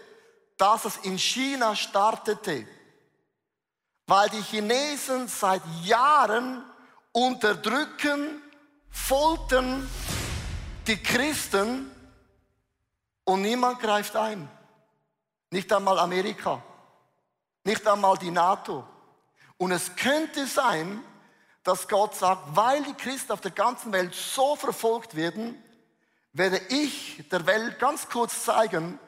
dass 0.59 0.85
es 0.85 0.99
in 0.99 1.17
China 1.19 1.75
startete, 1.75 2.67
weil 4.07 4.29
die 4.29 4.43
Chinesen 4.43 5.27
seit 5.27 5.63
Jahren 5.83 6.63
unterdrücken, 7.13 8.43
foltern 8.91 9.89
die 10.87 11.03
Christen 11.03 11.91
und 13.25 13.41
niemand 13.41 13.81
greift 13.81 14.17
ein. 14.17 14.47
Nicht 15.49 15.73
einmal 15.73 15.99
Amerika, 15.99 16.63
nicht 17.65 17.87
einmal 17.87 18.19
die 18.19 18.31
NATO. 18.31 18.85
Und 19.57 19.73
es 19.73 19.97
könnte 19.97 20.47
sein, 20.47 21.03
dass 21.63 21.89
Gott 21.89 22.15
sagt, 22.15 22.55
weil 22.55 22.83
die 22.83 22.93
Christen 22.93 23.33
auf 23.33 23.41
der 23.41 23.53
ganzen 23.53 23.93
Welt 23.93 24.15
so 24.15 24.57
verfolgt 24.57 25.17
werden, 25.17 25.57
werde 26.33 26.61
ich 26.69 27.25
der 27.31 27.47
Welt 27.47 27.79
ganz 27.79 28.09
kurz 28.09 28.45
zeigen, 28.45 28.99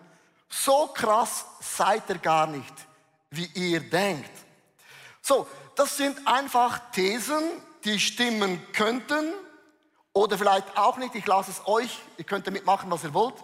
so 0.48 0.88
krass 0.88 1.46
seid 1.60 2.08
ihr 2.08 2.18
gar 2.18 2.46
nicht, 2.46 2.74
wie 3.30 3.46
ihr 3.54 3.80
denkt. 3.80 4.30
So, 5.20 5.46
das 5.76 5.96
sind 5.96 6.26
einfach 6.26 6.90
Thesen, 6.90 7.42
die 7.84 7.98
stimmen 7.98 8.60
könnten 8.72 9.32
oder 10.12 10.36
vielleicht 10.36 10.76
auch 10.76 10.98
nicht. 10.98 11.14
Ich 11.14 11.26
lasse 11.26 11.52
es 11.52 11.66
euch, 11.66 11.98
ihr 12.18 12.24
könnt 12.24 12.46
damit 12.46 12.66
machen, 12.66 12.90
was 12.90 13.04
ihr 13.04 13.14
wollt. 13.14 13.34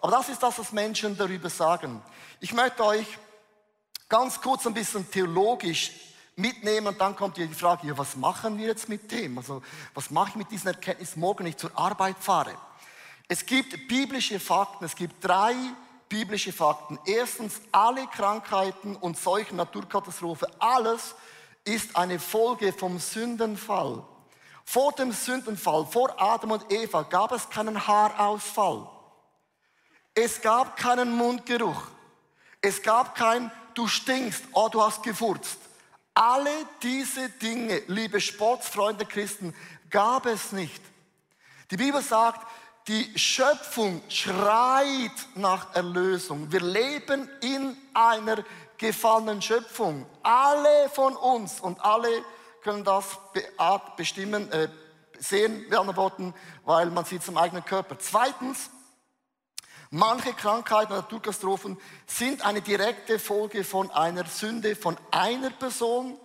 Aber 0.00 0.12
das 0.12 0.28
ist 0.28 0.42
das, 0.42 0.58
was 0.58 0.72
Menschen 0.72 1.16
darüber 1.16 1.48
sagen. 1.48 2.02
Ich 2.40 2.52
möchte 2.52 2.84
euch 2.84 3.06
ganz 4.08 4.40
kurz 4.40 4.66
ein 4.66 4.74
bisschen 4.74 5.08
theologisch 5.10 5.92
mitnehmen 6.36 6.88
und 6.88 7.00
dann 7.00 7.14
kommt 7.16 7.36
die 7.36 7.46
Frage, 7.48 7.86
ja, 7.86 7.96
was 7.96 8.16
machen 8.16 8.58
wir 8.58 8.66
jetzt 8.66 8.88
mit 8.88 9.10
dem? 9.12 9.38
Also, 9.38 9.62
was 9.94 10.10
mache 10.10 10.30
ich 10.30 10.36
mit 10.36 10.50
diesen 10.50 10.68
Erkenntnissen 10.68 11.20
morgen, 11.20 11.40
wenn 11.40 11.50
ich 11.50 11.56
zur 11.56 11.76
Arbeit 11.78 12.16
fahre? 12.18 12.54
Es 13.32 13.46
gibt 13.46 13.86
biblische 13.86 14.40
Fakten, 14.40 14.84
es 14.84 14.96
gibt 14.96 15.24
drei 15.24 15.54
biblische 16.08 16.52
Fakten. 16.52 16.98
Erstens, 17.04 17.60
alle 17.70 18.08
Krankheiten 18.08 18.96
und 18.96 19.16
solche 19.16 19.54
Naturkatastrophen, 19.54 20.48
alles 20.58 21.14
ist 21.62 21.94
eine 21.94 22.18
Folge 22.18 22.72
vom 22.72 22.98
Sündenfall. 22.98 24.02
Vor 24.64 24.90
dem 24.94 25.12
Sündenfall, 25.12 25.86
vor 25.86 26.20
Adam 26.20 26.50
und 26.50 26.72
Eva, 26.72 27.02
gab 27.02 27.30
es 27.30 27.48
keinen 27.48 27.86
Haarausfall. 27.86 28.88
Es 30.12 30.42
gab 30.42 30.76
keinen 30.76 31.14
Mundgeruch. 31.16 31.82
Es 32.60 32.82
gab 32.82 33.14
kein, 33.14 33.52
du 33.74 33.86
stinkst, 33.86 34.42
oh, 34.54 34.68
du 34.68 34.82
hast 34.82 35.04
gefurzt. 35.04 35.58
Alle 36.14 36.50
diese 36.82 37.28
Dinge, 37.28 37.80
liebe 37.86 38.20
Sportsfreunde 38.20 39.06
Christen, 39.06 39.54
gab 39.88 40.26
es 40.26 40.50
nicht. 40.50 40.82
Die 41.70 41.76
Bibel 41.76 42.02
sagt, 42.02 42.44
die 42.90 43.16
Schöpfung 43.16 44.02
schreit 44.08 45.12
nach 45.36 45.76
Erlösung. 45.76 46.50
Wir 46.50 46.60
leben 46.60 47.30
in 47.40 47.76
einer 47.94 48.42
gefallenen 48.78 49.40
Schöpfung. 49.40 50.06
Alle 50.24 50.88
von 50.92 51.14
uns 51.14 51.60
und 51.60 51.80
alle 51.84 52.08
können 52.62 52.82
das 52.82 53.16
bestimmen, 53.96 54.50
äh, 54.50 54.68
sehen, 55.20 55.66
mit 55.68 55.96
Worten, 55.96 56.34
weil 56.64 56.90
man 56.90 57.04
sieht 57.04 57.22
es 57.22 57.28
im 57.28 57.38
eigenen 57.38 57.64
Körper. 57.64 57.96
Zweitens, 57.96 58.70
manche 59.90 60.32
Krankheiten 60.32 60.92
und 60.92 60.98
Naturkatastrophen 60.98 61.78
sind 62.08 62.44
eine 62.44 62.60
direkte 62.60 63.20
Folge 63.20 63.62
von 63.62 63.88
einer 63.92 64.24
Sünde 64.24 64.74
von 64.74 64.96
einer 65.12 65.50
Person, 65.50 66.18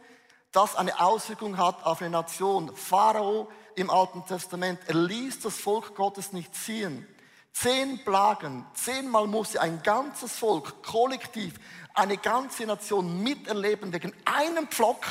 das 0.55 0.75
eine 0.75 0.99
Auswirkung 0.99 1.57
hat 1.57 1.83
auf 1.85 2.01
eine 2.01 2.09
Nation. 2.09 2.75
Pharao 2.75 3.49
im 3.75 3.89
Alten 3.89 4.25
Testament. 4.25 4.79
Er 4.87 4.95
ließ 4.95 5.41
das 5.41 5.57
Volk 5.59 5.95
Gottes 5.95 6.31
nicht 6.31 6.55
ziehen. 6.55 7.07
Zehn 7.51 8.03
Plagen, 8.03 8.65
zehnmal 8.73 9.27
musste 9.27 9.61
ein 9.61 9.81
ganzes 9.81 10.37
Volk 10.37 10.83
kollektiv, 10.83 11.55
eine 11.93 12.17
ganze 12.17 12.65
Nation 12.65 13.23
miterleben 13.23 13.93
wegen 13.93 14.13
einem 14.25 14.67
Pflock. 14.67 15.05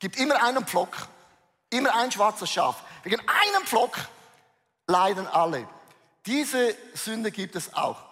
Gibt 0.00 0.16
immer 0.18 0.42
einen 0.42 0.66
Pflock, 0.66 0.96
immer 1.70 1.94
ein 1.94 2.10
schwarzes 2.10 2.50
Schaf. 2.50 2.82
Wegen 3.04 3.20
einem 3.20 3.64
Pflock 3.64 3.96
leiden 4.88 5.26
alle. 5.28 5.68
Diese 6.26 6.74
Sünde 6.94 7.30
gibt 7.30 7.54
es 7.54 7.74
auch. 7.74 8.09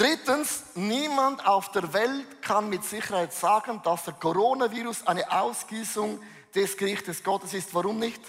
Drittens, 0.00 0.62
niemand 0.76 1.46
auf 1.46 1.72
der 1.72 1.92
Welt 1.92 2.40
kann 2.40 2.70
mit 2.70 2.82
Sicherheit 2.84 3.34
sagen, 3.34 3.82
dass 3.82 4.04
der 4.04 4.14
Coronavirus 4.14 5.06
eine 5.06 5.30
Ausgießung 5.30 6.22
des 6.54 6.78
Gerichtes 6.78 7.22
Gottes 7.22 7.52
ist. 7.52 7.74
Warum 7.74 7.98
nicht? 7.98 8.22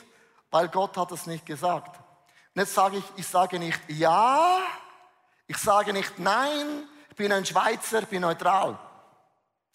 Weil 0.49 0.67
Gott 0.67 0.97
hat 0.97 1.13
es 1.13 1.27
nicht 1.27 1.45
gesagt. 1.45 1.95
Und 2.53 2.59
jetzt 2.59 2.73
sage 2.73 2.97
ich, 2.97 3.05
ich 3.15 3.25
sage 3.25 3.57
nicht 3.57 3.79
ja, 3.87 4.59
ich 5.47 5.55
sage 5.55 5.93
nicht 5.93 6.19
nein, 6.19 6.89
ich 7.09 7.15
bin 7.15 7.31
ein 7.31 7.45
Schweizer, 7.45 8.01
ich 8.01 8.09
bin 8.09 8.23
neutral. 8.23 8.77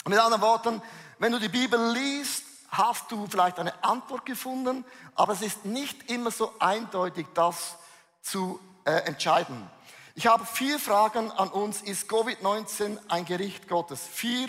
Mit 0.06 0.18
anderen 0.18 0.42
Worten, 0.42 0.82
wenn 1.18 1.32
du 1.32 1.40
die 1.40 1.48
Bibel 1.48 1.92
liest, 1.92 2.44
hast 2.72 3.10
du 3.10 3.26
vielleicht 3.26 3.58
eine 3.58 3.72
Antwort 3.82 4.26
gefunden, 4.26 4.84
aber 5.14 5.32
es 5.32 5.40
ist 5.40 5.64
nicht 5.64 6.10
immer 6.10 6.30
so 6.30 6.52
eindeutig, 6.58 7.26
das 7.32 7.76
zu 8.20 8.60
äh, 8.84 8.90
entscheiden. 9.06 9.70
Ich 10.18 10.26
habe 10.26 10.46
vier 10.46 10.78
Fragen 10.78 11.30
an 11.30 11.50
uns. 11.50 11.82
Ist 11.82 12.08
Covid-19 12.10 12.98
ein 13.08 13.26
Gericht 13.26 13.68
Gottes? 13.68 14.00
Vier 14.00 14.48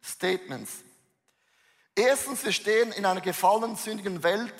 Statements. 0.00 0.84
Erstens, 1.96 2.44
wir 2.44 2.52
stehen 2.52 2.92
in 2.92 3.04
einer 3.04 3.20
gefallenen, 3.20 3.74
sündigen 3.74 4.22
Welt, 4.22 4.54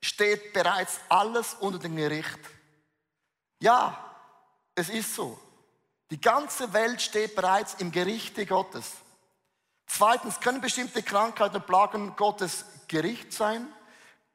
steht 0.00 0.52
bereits 0.52 1.00
alles 1.08 1.54
unter 1.54 1.80
dem 1.80 1.96
Gericht. 1.96 2.38
Ja, 3.58 3.98
es 4.76 4.90
ist 4.90 5.16
so. 5.16 5.36
Die 6.10 6.20
ganze 6.20 6.72
Welt 6.72 7.02
steht 7.02 7.34
bereits 7.34 7.74
im 7.74 7.90
Gerichte 7.90 8.46
Gottes. 8.46 8.92
Zweitens, 9.86 10.38
können 10.38 10.60
bestimmte 10.60 11.02
Krankheiten 11.02 11.56
und 11.56 11.66
Plagen 11.66 12.14
Gottes 12.14 12.64
Gericht 12.86 13.32
sein? 13.32 13.66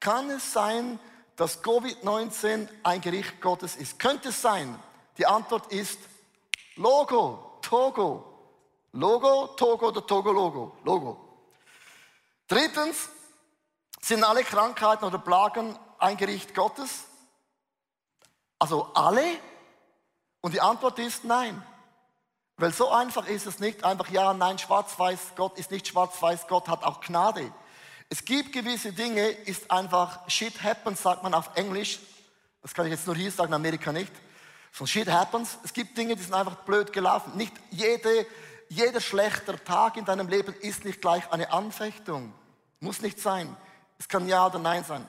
Kann 0.02 0.30
es 0.32 0.52
sein, 0.52 1.00
dass 1.38 1.64
Covid-19 1.64 2.68
ein 2.84 3.00
Gericht 3.00 3.40
Gottes 3.40 3.78
ist? 3.78 4.00
Könnte 4.00 4.30
es 4.30 4.42
sein? 4.42 4.78
Die 5.18 5.26
Antwort 5.26 5.72
ist 5.72 6.00
Logo, 6.76 7.60
Togo. 7.62 8.32
Logo, 8.92 9.48
Togo 9.56 9.88
oder 9.88 10.06
Togo, 10.06 10.32
Logo. 10.32 10.78
Logo. 10.84 11.18
Drittens, 12.48 13.10
sind 14.02 14.24
alle 14.24 14.44
Krankheiten 14.44 15.06
oder 15.06 15.18
Plagen 15.18 15.78
ein 15.98 16.16
Gericht 16.18 16.54
Gottes? 16.54 17.06
Also 18.60 18.92
alle? 18.94 19.26
Und 20.42 20.54
die 20.54 20.62
Antwort 20.62 21.00
ist 21.00 21.24
nein. 21.24 21.66
Weil 22.58 22.72
so 22.72 22.92
einfach 22.92 23.28
ist 23.28 23.48
es 23.48 23.60
nicht, 23.60 23.84
einfach 23.84 24.10
ja, 24.10 24.34
nein, 24.34 24.60
schwarz-weiß, 24.60 25.34
Gott 25.36 25.58
ist 25.58 25.72
nicht 25.72 25.88
schwarz-weiß, 25.88 26.48
Gott 26.48 26.68
hat 26.70 26.84
auch 26.84 27.02
Gnade. 27.02 27.52
Es 28.10 28.24
gibt 28.24 28.54
gewisse 28.54 28.94
Dinge, 28.94 29.28
ist 29.28 29.72
einfach 29.72 30.30
shit 30.30 30.62
happens, 30.64 31.02
sagt 31.02 31.24
man 31.24 31.34
auf 31.34 31.50
Englisch. 31.56 32.00
Das 32.62 32.74
kann 32.74 32.86
ich 32.86 32.92
jetzt 32.92 33.08
nur 33.08 33.16
hier 33.16 33.32
sagen, 33.32 33.50
in 33.50 33.56
Amerika 33.56 33.92
nicht. 33.92 34.14
So 34.78 34.86
shit 34.86 35.08
happens. 35.08 35.58
Es 35.64 35.72
gibt 35.72 35.98
Dinge, 35.98 36.18
die 36.18 36.22
sind 36.22 36.34
einfach 36.34 36.58
blöd 36.66 36.92
gelaufen. 36.92 37.38
Nicht 37.38 37.54
jede, 37.72 38.26
jeder 38.68 39.00
schlechter 39.00 39.64
Tag 39.64 39.96
in 39.96 40.04
deinem 40.04 40.28
Leben 40.28 40.54
ist 40.60 40.84
nicht 40.84 41.00
gleich 41.00 41.32
eine 41.32 41.54
Anfechtung. 41.54 42.34
Muss 42.82 43.02
nicht 43.02 43.22
sein. 43.22 43.56
Es 43.98 44.10
kann 44.10 44.28
Ja 44.28 44.48
oder 44.48 44.60
Nein 44.60 44.84
sein. 44.84 45.08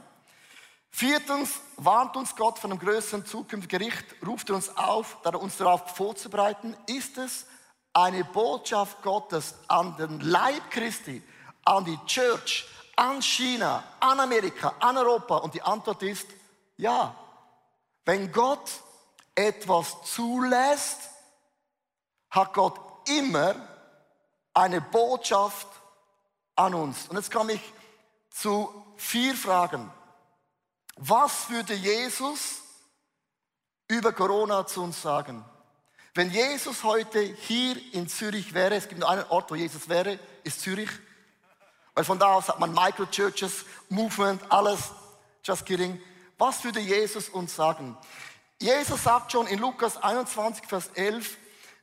Viertens 0.88 1.50
warnt 1.78 2.16
uns 2.16 2.36
Gott 2.36 2.60
von 2.60 2.70
einem 2.70 2.78
größeren 2.78 3.26
zukünftigen 3.26 3.80
Gericht, 3.80 4.06
ruft 4.24 4.50
er 4.50 4.54
uns 4.54 4.76
auf, 4.76 5.16
uns 5.24 5.56
darauf 5.56 5.96
vorzubereiten. 5.96 6.76
Ist 6.86 7.18
es 7.18 7.46
eine 7.92 8.22
Botschaft 8.24 9.02
Gottes 9.02 9.56
an 9.66 9.96
den 9.96 10.20
Leib 10.20 10.70
Christi, 10.70 11.24
an 11.64 11.84
die 11.84 11.98
Church, 12.06 12.68
an 12.94 13.20
China, 13.20 13.82
an 13.98 14.20
Amerika, 14.20 14.74
an 14.78 14.96
Europa? 14.96 15.38
Und 15.38 15.54
die 15.54 15.62
Antwort 15.62 16.04
ist 16.04 16.28
ja. 16.76 17.16
Wenn 18.04 18.30
Gott 18.30 18.70
etwas 19.36 20.02
zulässt, 20.02 20.98
hat 22.30 22.52
Gott 22.54 22.80
immer 23.08 23.54
eine 24.52 24.80
Botschaft 24.80 25.68
an 26.56 26.74
uns. 26.74 27.06
Und 27.08 27.16
jetzt 27.16 27.30
komme 27.30 27.52
ich 27.52 27.72
zu 28.30 28.68
vier 28.96 29.34
Fragen. 29.34 29.92
Was 30.96 31.50
würde 31.50 31.74
Jesus 31.74 32.62
über 33.86 34.12
Corona 34.12 34.66
zu 34.66 34.82
uns 34.82 35.00
sagen? 35.00 35.44
Wenn 36.14 36.30
Jesus 36.30 36.82
heute 36.82 37.20
hier 37.20 37.76
in 37.92 38.08
Zürich 38.08 38.54
wäre, 38.54 38.74
es 38.74 38.88
gibt 38.88 39.00
nur 39.00 39.10
einen 39.10 39.24
Ort, 39.28 39.50
wo 39.50 39.54
Jesus 39.54 39.88
wäre, 39.90 40.18
ist 40.44 40.62
Zürich. 40.62 40.88
Weil 41.94 42.04
von 42.04 42.18
da 42.18 42.32
aus 42.32 42.48
hat 42.48 42.58
man 42.58 42.72
Microchurches, 42.72 43.66
Movement, 43.90 44.40
alles. 44.50 44.92
Just 45.44 45.66
kidding. 45.66 46.00
Was 46.38 46.64
würde 46.64 46.80
Jesus 46.80 47.28
uns 47.28 47.54
sagen? 47.54 47.96
Jesus 48.58 49.04
sagt 49.04 49.32
schon 49.32 49.46
in 49.46 49.58
Lukas 49.58 49.98
21, 49.98 50.64
Vers 50.66 50.88
11, 50.94 51.36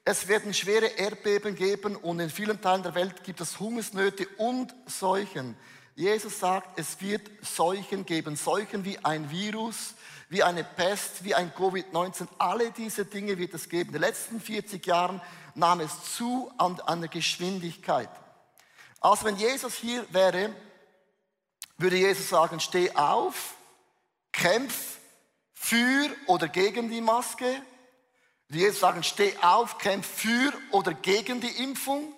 es 0.06 0.28
werden 0.28 0.54
schwere 0.56 0.88
Erdbeben 0.88 1.56
geben 1.56 1.96
und 1.96 2.20
in 2.20 2.32
vielen 2.32 2.60
Teilen 2.60 2.82
der 2.82 2.96
Welt 2.96 3.24
gibt 3.24 3.40
es 3.42 3.60
Hungersnöte 3.60 4.28
und 4.38 4.74
Seuchen. 4.88 5.56
Jesus 5.96 6.40
sagt, 6.40 6.80
es 6.80 7.00
wird 7.00 7.30
Seuchen 7.44 8.06
geben, 8.06 8.36
Seuchen 8.36 8.84
wie 8.86 8.98
ein 9.06 9.30
Virus, 9.30 9.94
wie 10.30 10.42
eine 10.42 10.64
Pest, 10.64 11.24
wie 11.24 11.36
ein 11.36 11.54
Covid-19. 11.54 12.28
Alle 12.40 12.72
diese 12.72 13.06
Dinge 13.06 13.38
wird 13.38 13.54
es 13.54 13.70
geben. 13.70 13.90
In 13.90 13.94
den 13.94 14.02
letzten 14.02 14.42
40 14.42 14.84
Jahren 14.86 15.22
nahm 15.54 15.80
es 15.80 16.16
zu 16.16 16.52
an, 16.58 17.02
der 17.02 17.10
Geschwindigkeit. 17.10 18.10
Also 19.00 19.26
wenn 19.26 19.38
Jesus 19.38 19.76
hier 19.76 20.06
wäre, 20.12 20.56
würde 21.78 21.98
Jesus 21.98 22.30
sagen, 22.30 22.60
steh 22.60 22.96
auf, 22.96 23.54
kämpf 24.32 24.98
für 25.64 26.10
oder 26.28 26.50
gegen 26.50 26.90
die 26.90 27.00
Maske. 27.00 27.46
Würde 28.50 28.64
Jesus 28.66 28.82
sagen, 28.82 29.02
steh 29.02 29.34
auf, 29.42 29.78
kämpf 29.78 30.06
für 30.06 30.52
oder 30.72 30.94
gegen 30.94 31.40
die 31.40 31.64
Impfung. 31.64 32.14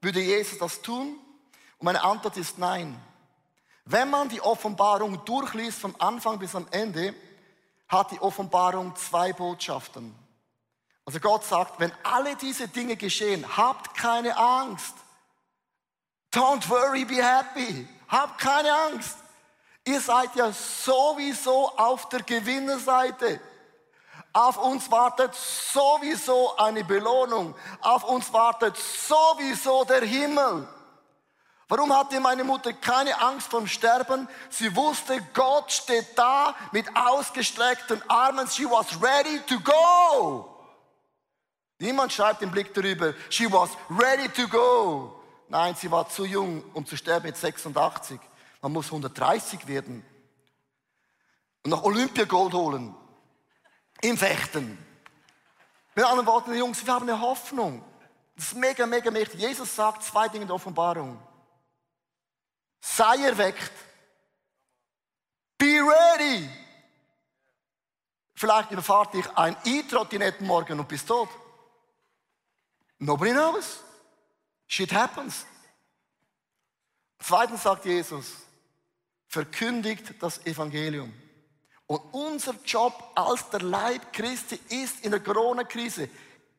Würde 0.00 0.20
Jesus 0.20 0.58
das 0.58 0.80
tun? 0.80 1.18
Und 1.78 1.84
meine 1.84 2.04
Antwort 2.04 2.36
ist 2.36 2.56
nein. 2.56 2.96
Wenn 3.84 4.10
man 4.10 4.28
die 4.28 4.40
Offenbarung 4.40 5.24
durchliest 5.24 5.80
vom 5.80 5.96
Anfang 5.98 6.38
bis 6.38 6.54
am 6.54 6.68
Ende, 6.70 7.16
hat 7.88 8.12
die 8.12 8.20
Offenbarung 8.20 8.94
zwei 8.94 9.32
Botschaften. 9.32 10.14
Also 11.04 11.18
Gott 11.18 11.44
sagt, 11.44 11.80
wenn 11.80 11.92
alle 12.04 12.36
diese 12.36 12.68
Dinge 12.68 12.96
geschehen, 12.96 13.44
habt 13.56 13.96
keine 13.96 14.36
Angst. 14.36 14.94
Don't 16.32 16.68
worry, 16.68 17.04
be 17.04 17.16
happy. 17.16 17.88
Habt 18.06 18.40
keine 18.40 18.72
Angst. 18.72 19.18
Ihr 19.86 20.00
seid 20.00 20.34
ja 20.34 20.50
sowieso 20.52 21.70
auf 21.76 22.08
der 22.08 22.22
Gewinnerseite. 22.22 23.40
Auf 24.32 24.56
uns 24.56 24.90
wartet 24.90 25.34
sowieso 25.34 26.56
eine 26.56 26.82
Belohnung. 26.82 27.54
Auf 27.80 28.04
uns 28.04 28.32
wartet 28.32 28.76
sowieso 28.76 29.84
der 29.84 30.02
Himmel. 30.02 30.66
Warum 31.68 31.96
hatte 31.96 32.18
meine 32.20 32.44
Mutter 32.44 32.72
keine 32.72 33.18
Angst 33.20 33.48
vom 33.48 33.66
Sterben? 33.66 34.28
Sie 34.50 34.74
wusste, 34.74 35.20
Gott 35.32 35.70
steht 35.70 36.16
da 36.16 36.54
mit 36.72 36.86
ausgestreckten 36.96 38.02
Armen. 38.08 38.48
She 38.48 38.64
was 38.64 38.86
ready 39.02 39.40
to 39.46 39.60
go. 39.60 40.50
Niemand 41.78 42.12
schreibt 42.12 42.42
den 42.42 42.50
Blick 42.50 42.72
darüber. 42.74 43.14
She 43.28 43.50
was 43.50 43.70
ready 43.90 44.28
to 44.28 44.48
go. 44.48 45.20
Nein, 45.48 45.74
sie 45.74 45.90
war 45.90 46.08
zu 46.08 46.24
jung, 46.24 46.62
um 46.74 46.86
zu 46.86 46.96
sterben 46.96 47.26
mit 47.26 47.36
86. 47.36 48.18
Man 48.64 48.72
muss 48.72 48.86
130 48.86 49.66
werden. 49.66 50.02
Und 51.64 51.70
noch 51.70 51.84
Olympiagold 51.84 52.54
holen. 52.54 52.96
Im 54.00 54.16
Fechten. 54.16 54.78
Mit 55.94 56.02
anderen 56.06 56.26
Worten, 56.26 56.54
Jungs, 56.54 56.86
wir 56.86 56.94
haben 56.94 57.06
eine 57.06 57.20
Hoffnung. 57.20 57.84
Das 58.34 58.46
ist 58.46 58.54
mega, 58.54 58.86
mega 58.86 59.10
mächtig. 59.10 59.38
Jesus 59.38 59.76
sagt 59.76 60.02
zwei 60.02 60.28
Dinge 60.28 60.44
in 60.44 60.48
der 60.48 60.54
Offenbarung. 60.54 61.22
Sei 62.80 63.18
erweckt. 63.26 63.70
Be 65.58 65.66
ready. 65.66 66.48
Vielleicht 68.34 68.70
überfahrt 68.70 69.12
dich 69.12 69.28
ein 69.36 69.58
E-Trottinett 69.66 70.40
morgen 70.40 70.80
und 70.80 70.88
bist 70.88 71.06
tot. 71.06 71.28
Nobody 72.98 73.32
knows. 73.32 73.80
Shit 74.66 74.90
happens. 74.94 75.44
Zweitens 77.18 77.62
sagt 77.62 77.84
Jesus, 77.84 78.44
verkündigt 79.34 80.14
das 80.20 80.46
Evangelium. 80.46 81.12
Und 81.86 82.00
unser 82.12 82.54
Job 82.64 82.94
als 83.16 83.50
der 83.50 83.60
Leib 83.60 84.12
Christi 84.12 84.58
ist 84.68 85.04
in 85.04 85.10
der 85.10 85.20
Corona-Krise, 85.20 86.08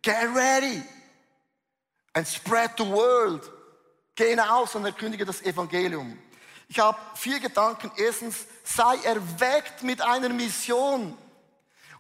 get 0.02 0.28
ready 0.36 0.84
and 2.14 2.28
spread 2.28 2.72
the 2.78 2.86
word. 2.86 3.50
Geh 4.14 4.30
hinaus 4.30 4.76
und 4.76 4.84
verkündige 4.84 5.26
das 5.26 5.42
Evangelium. 5.42 6.20
Ich 6.68 6.78
habe 6.80 6.98
vier 7.16 7.40
Gedanken. 7.40 7.92
Erstens, 7.98 8.46
sei 8.64 8.98
erweckt 9.04 9.82
mit 9.82 10.02
einer 10.02 10.30
Mission. 10.30 11.18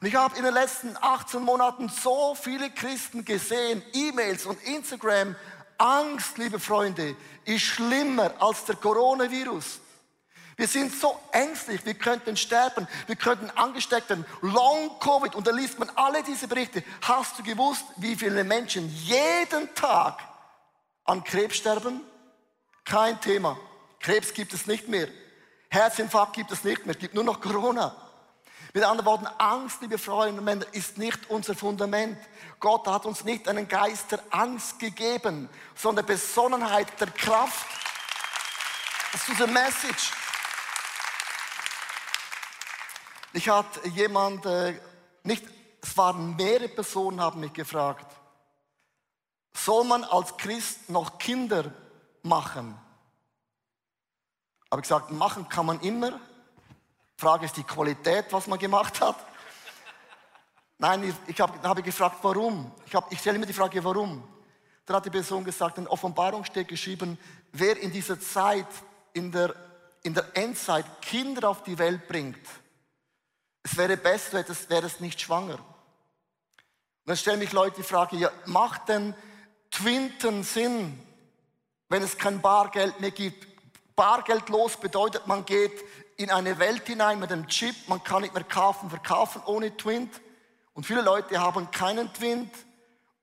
Und 0.02 0.08
ich 0.08 0.16
habe 0.16 0.38
in 0.38 0.44
den 0.44 0.54
letzten 0.54 0.96
18 1.00 1.42
Monaten 1.42 1.90
so 1.90 2.36
viele 2.36 2.70
Christen 2.70 3.24
gesehen, 3.24 3.82
E-Mails 3.94 4.46
und 4.46 4.62
Instagram. 4.64 5.36
Angst, 5.78 6.38
liebe 6.38 6.60
Freunde, 6.60 7.16
ist 7.46 7.64
schlimmer 7.64 8.34
als 8.40 8.66
der 8.66 8.76
Coronavirus. 8.76 9.80
Wir 10.58 10.68
sind 10.68 10.94
so 10.94 11.20
ängstlich, 11.32 11.86
wir 11.86 11.96
könnten 11.96 12.38
sterben, 12.38 12.88
wir 13.08 13.18
könnten 13.18 13.50
angesteckt 13.52 14.10
werden. 14.10 14.26
Long 14.42 15.00
Covid, 15.00 15.36
und 15.36 15.46
da 15.46 15.52
liest 15.52 15.80
man 15.80 15.90
alle 15.96 16.24
diese 16.24 16.48
Berichte. 16.48 16.84
Hast 17.02 17.38
du 17.38 17.44
gewusst, 17.44 17.84
wie 17.98 18.16
viele 18.16 18.44
Menschen 18.44 18.90
jeden 19.04 19.74
Tag 19.76 20.20
an 21.04 21.24
Krebs 21.24 21.58
sterben? 21.58 22.02
Kein 22.86 23.20
Thema. 23.20 23.58
Krebs 24.00 24.34
gibt 24.34 24.54
es 24.54 24.66
nicht 24.66 24.88
mehr. 24.88 25.10
Herzinfarkt 25.70 26.34
gibt 26.34 26.52
es 26.52 26.64
nicht 26.64 26.86
mehr. 26.86 26.96
Es 26.96 27.02
gibt 27.02 27.16
nur 27.16 27.24
noch 27.24 27.42
Corona. 27.42 27.94
Mit 28.74 28.84
anderen 28.84 29.06
Worten, 29.06 29.28
Angst, 29.38 29.82
liebe 29.82 29.98
Freunde 29.98 30.40
und 30.40 30.46
Männer, 30.46 30.66
ist 30.74 30.98
nicht 30.98 31.30
unser 31.30 31.56
Fundament. 31.56 32.18
Gott 32.60 32.88
hat 32.88 33.06
uns 33.06 33.24
nicht 33.24 33.48
einen 33.48 33.68
Geist 33.68 34.12
der 34.12 34.20
Angst 34.30 34.80
gegeben, 34.80 35.50
sondern 35.76 36.06
Besonnenheit 36.06 36.88
der 37.00 37.08
Kraft. 37.08 37.66
Das 39.12 39.22
ist 39.22 39.30
unsere 39.30 39.50
Message. 39.50 40.12
Ich 43.36 43.50
hatte 43.50 43.86
jemand, 43.90 44.46
äh, 44.46 44.80
nicht, 45.24 45.44
es 45.82 45.98
waren 45.98 46.38
mehrere 46.38 46.70
Personen, 46.70 47.20
haben 47.20 47.42
mich 47.42 47.52
gefragt, 47.52 48.10
soll 49.54 49.84
man 49.84 50.06
als 50.06 50.38
Christ 50.38 50.90
noch 50.90 51.18
Kinder 51.18 51.70
machen? 52.24 52.80
Habe 54.72 54.82
ich 54.82 54.84
gesagt, 54.84 55.12
machen 55.12 55.50
kann 55.50 55.66
man 55.66 55.82
immer. 55.82 56.18
Frage 57.18 57.44
ist 57.44 57.58
die 57.58 57.66
Qualität, 57.66 58.32
was 58.32 58.48
man 58.48 58.58
gemacht 58.58 59.02
hat. 59.02 59.18
Nein, 60.78 61.14
ich, 61.28 61.42
habe 61.42 61.62
hab 61.62 61.84
gefragt, 61.84 62.20
warum? 62.22 62.72
Ich, 62.86 62.96
hab, 62.96 63.12
ich 63.12 63.20
stelle 63.20 63.38
mir 63.38 63.48
die 63.48 63.52
Frage, 63.52 63.84
warum? 63.84 64.26
Dann 64.86 64.96
hat 64.96 65.06
die 65.06 65.10
Person 65.10 65.44
gesagt, 65.44 65.78
in 65.78 65.90
Offenbarung 65.90 66.46
steht 66.46 66.70
geschrieben, 66.70 67.20
wer 67.52 67.78
in 67.82 67.92
dieser 67.92 68.18
Zeit, 68.18 68.68
in 69.12 69.30
der, 69.30 69.54
in 70.04 70.14
der 70.14 70.26
Endzeit 70.38 70.86
Kinder 71.02 71.50
auf 71.50 71.64
die 71.64 71.78
Welt 71.78 72.08
bringt, 72.08 72.48
es 73.66 73.76
wäre 73.78 73.98
besser, 73.98 74.48
es 74.48 74.70
wäre 74.70 74.86
es 74.86 75.00
nicht 75.00 75.20
schwanger. 75.20 75.56
Und 75.56 77.08
dann 77.08 77.18
stellen 77.18 77.40
mich 77.40 77.52
Leute 77.52 77.78
die 77.78 77.84
Frage, 77.84 78.16
ja, 78.16 78.30
macht 78.46 78.90
denn 78.90 79.16
Twinten 79.72 80.44
Sinn, 80.44 81.02
wenn 81.90 82.04
es 82.04 82.18
kein 82.20 82.42
Bargeld 82.42 83.00
mehr 83.00 83.10
gibt? 83.10 83.48
Bargeldlos 83.96 84.78
bedeutet, 84.78 85.26
man 85.26 85.46
geht 85.46 85.84
in 86.16 86.30
eine 86.30 86.60
Welt 86.60 86.86
hinein 86.86 87.20
mit 87.20 87.32
einem 87.32 87.48
Chip, 87.48 87.76
man 87.88 88.04
kann 88.04 88.22
nicht 88.22 88.36
mehr 88.36 88.44
kaufen, 88.44 88.90
verkaufen 88.92 89.42
ohne 89.48 89.76
Twint. 89.76 90.22
Und 90.74 90.86
viele 90.86 91.02
Leute 91.02 91.40
haben 91.40 91.72
keinen 91.72 92.14
Twint 92.14 92.54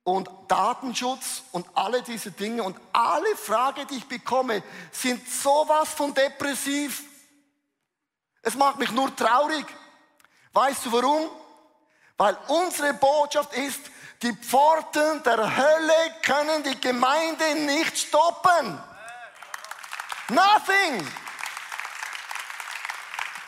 und 0.03 0.29
Datenschutz 0.49 1.45
und 1.53 1.67
alle 1.75 2.03
diese 2.03 2.33
Dinge 2.33 2.65
und 2.65 2.77
alle 2.93 3.37
Fragen, 3.37 3.87
die 3.87 3.97
ich 3.97 4.09
bekomme, 4.09 4.65
sind 4.91 5.27
sowas 5.29 5.91
von 5.91 6.13
depressiv. 6.13 7.05
Es 8.43 8.57
macht 8.57 8.81
mich 8.81 8.91
nur 8.91 9.15
traurig. 9.15 9.67
Weißt 10.53 10.87
du 10.87 10.93
warum? 10.93 11.31
Weil 12.17 12.37
unsere 12.49 12.95
Botschaft 12.95 13.55
ist, 13.55 13.81
die 14.23 14.33
Pforten 14.33 15.23
der 15.25 15.57
Hölle 15.57 16.15
können 16.23 16.63
die 16.63 16.81
Gemeinde 16.81 17.55
nicht 17.57 17.99
stoppen. 17.99 18.81
Nothing. 20.29 21.07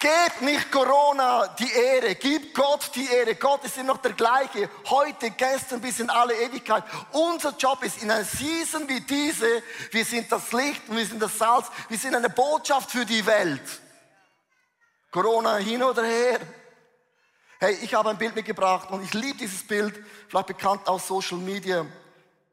Gebt 0.01 0.43
nicht 0.43 0.71
Corona 0.71 1.47
die 1.59 1.73
Ehre, 1.73 2.15
gib 2.17 2.55
Gott 2.55 2.91
die 2.95 3.07
Ehre. 3.07 3.37
Gott 3.37 3.65
ist 3.65 3.79
immer 3.79 3.95
noch 3.95 4.03
der 4.03 4.13
gleiche, 4.13 4.69
heute, 4.91 5.31
gestern 5.31 5.81
bis 5.81 5.99
in 5.99 6.11
alle 6.11 6.35
Ewigkeit. 6.35 6.85
Unser 7.13 7.57
Job 7.57 7.83
ist 7.83 8.03
in 8.03 8.11
einer 8.11 8.25
Season 8.25 8.87
wie 8.87 9.01
diese, 9.01 9.63
wir 9.93 10.05
sind 10.05 10.31
das 10.31 10.53
Licht 10.53 10.83
und 10.89 10.99
wir 10.99 11.07
sind 11.07 11.23
das 11.23 11.39
Salz, 11.39 11.69
wir 11.89 11.97
sind 11.97 12.15
eine 12.15 12.29
Botschaft 12.29 12.91
für 12.91 13.07
die 13.07 13.25
Welt. 13.25 13.63
Corona 15.11 15.57
hin 15.57 15.83
oder 15.83 16.03
her. 16.05 16.41
Hey, 17.61 17.79
ich 17.83 17.95
habe 17.95 18.11
ein 18.11 18.19
Bild 18.19 18.35
mitgebracht 18.35 18.91
und 18.91 19.03
ich 19.05 19.15
liebe 19.15 19.39
dieses 19.39 19.67
Bild, 19.67 19.95
vielleicht 20.29 20.49
bekannt 20.49 20.87
aus 20.87 21.07
Social 21.07 21.39
Media. 21.39 21.87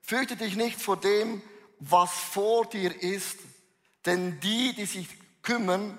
Fürchte 0.02 0.36
dich 0.36 0.56
nicht 0.56 0.82
vor 0.82 0.98
dem, 0.98 1.42
was 1.80 2.12
vor 2.12 2.66
dir 2.66 3.02
ist, 3.02 3.40
denn 4.06 4.40
die, 4.40 4.74
die 4.76 4.86
sich 4.86 5.08
kümmern, 5.42 5.98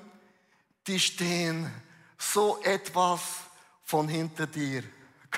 die 0.87 1.01
stehen 1.01 1.71
so 2.19 2.61
etwas 2.63 3.21
von 3.85 4.09
hinter 4.09 4.47
dir. 4.47 4.85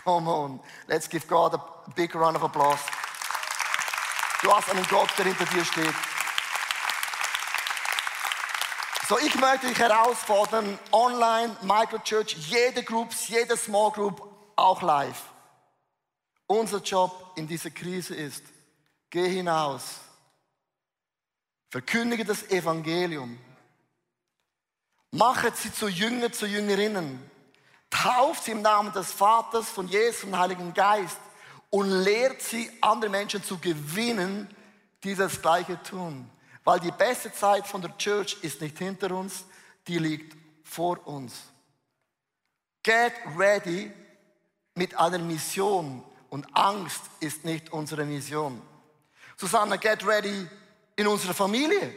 Come 0.04 0.30
on, 0.30 0.60
let's 0.86 1.08
give 1.08 1.26
God 1.26 1.54
a 1.54 1.84
big 1.94 2.14
round 2.14 2.36
of 2.36 2.44
applause. 2.44 2.82
Du 4.42 4.52
hast 4.52 4.68
einen 4.70 4.86
Gott, 4.88 5.08
der 5.16 5.24
hinter 5.24 5.46
dir 5.46 5.64
steht. 5.64 5.94
So, 9.14 9.20
ich 9.24 9.36
möchte 9.36 9.68
dich 9.68 9.78
herausfordern, 9.78 10.76
online, 10.90 11.56
Microchurch, 11.62 12.32
jede 12.48 12.82
Groups, 12.82 13.28
jede 13.28 13.56
Small 13.56 13.92
Group, 13.92 14.28
auch 14.56 14.82
live. 14.82 15.22
Unser 16.48 16.78
Job 16.78 17.30
in 17.36 17.46
dieser 17.46 17.70
Krise 17.70 18.16
ist, 18.16 18.42
geh 19.10 19.28
hinaus, 19.28 20.00
verkündige 21.70 22.24
das 22.24 22.50
Evangelium, 22.50 23.38
Machet 25.12 25.56
sie 25.58 25.72
zu 25.72 25.86
Jünger, 25.86 26.32
zu 26.32 26.46
Jüngerinnen. 26.46 27.20
Tauft 27.90 28.42
sie 28.42 28.50
im 28.50 28.62
Namen 28.62 28.92
des 28.94 29.12
Vaters, 29.12 29.68
von 29.68 29.86
Jesus 29.86 30.24
und 30.24 30.36
Heiligen 30.36 30.74
Geist 30.74 31.20
und 31.70 31.88
lehrt 31.88 32.42
sie, 32.42 32.68
andere 32.80 33.12
Menschen 33.12 33.44
zu 33.44 33.58
gewinnen, 33.58 34.52
die 35.04 35.14
das 35.14 35.40
Gleiche 35.40 35.80
tun. 35.84 36.28
Weil 36.64 36.80
die 36.80 36.90
beste 36.90 37.32
Zeit 37.32 37.66
von 37.66 37.82
der 37.82 37.96
Church 37.98 38.38
ist 38.42 38.60
nicht 38.60 38.78
hinter 38.78 39.14
uns, 39.14 39.44
die 39.86 39.98
liegt 39.98 40.36
vor 40.64 41.06
uns. 41.06 41.34
Get 42.82 43.12
ready 43.36 43.92
mit 44.74 44.98
einer 44.98 45.18
Mission 45.18 46.02
und 46.30 46.46
Angst 46.56 47.02
ist 47.20 47.44
nicht 47.44 47.72
unsere 47.72 48.04
Mission. 48.04 48.60
Susanne, 49.36 49.78
get 49.78 50.06
ready 50.06 50.46
in 50.96 51.06
unserer 51.06 51.34
Familie. 51.34 51.94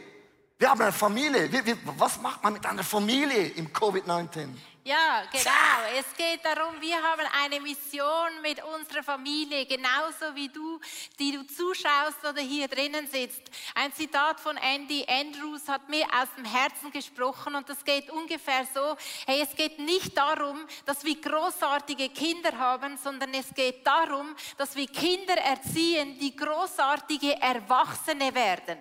Wir 0.58 0.70
haben 0.70 0.80
eine 0.80 0.92
Familie. 0.92 1.48
Was 1.96 2.20
macht 2.20 2.42
man 2.42 2.52
mit 2.52 2.66
einer 2.66 2.82
Familie 2.82 3.48
im 3.50 3.68
Covid-19? 3.68 4.48
Ja, 4.88 5.24
genau. 5.30 5.98
Es 5.98 6.16
geht 6.16 6.42
darum, 6.42 6.80
wir 6.80 6.96
haben 6.96 7.28
eine 7.42 7.60
Mission 7.60 8.40
mit 8.40 8.64
unserer 8.64 9.02
Familie, 9.02 9.66
genauso 9.66 10.34
wie 10.34 10.48
du, 10.48 10.80
die 11.18 11.32
du 11.32 11.46
zuschaust 11.46 12.24
oder 12.26 12.40
hier 12.40 12.68
drinnen 12.68 13.06
sitzt. 13.06 13.42
Ein 13.74 13.92
Zitat 13.92 14.40
von 14.40 14.56
Andy 14.56 15.04
Andrews 15.06 15.68
hat 15.68 15.86
mir 15.90 16.06
aus 16.06 16.28
dem 16.38 16.46
Herzen 16.46 16.90
gesprochen 16.90 17.54
und 17.54 17.68
das 17.68 17.84
geht 17.84 18.08
ungefähr 18.08 18.66
so, 18.72 18.96
hey, 19.26 19.42
es 19.42 19.54
geht 19.54 19.78
nicht 19.78 20.16
darum, 20.16 20.58
dass 20.86 21.04
wir 21.04 21.20
großartige 21.20 22.08
Kinder 22.08 22.56
haben, 22.56 22.96
sondern 22.96 23.34
es 23.34 23.52
geht 23.54 23.86
darum, 23.86 24.34
dass 24.56 24.74
wir 24.74 24.86
Kinder 24.86 25.36
erziehen, 25.36 26.18
die 26.18 26.34
großartige 26.34 27.38
Erwachsene 27.42 28.34
werden. 28.34 28.78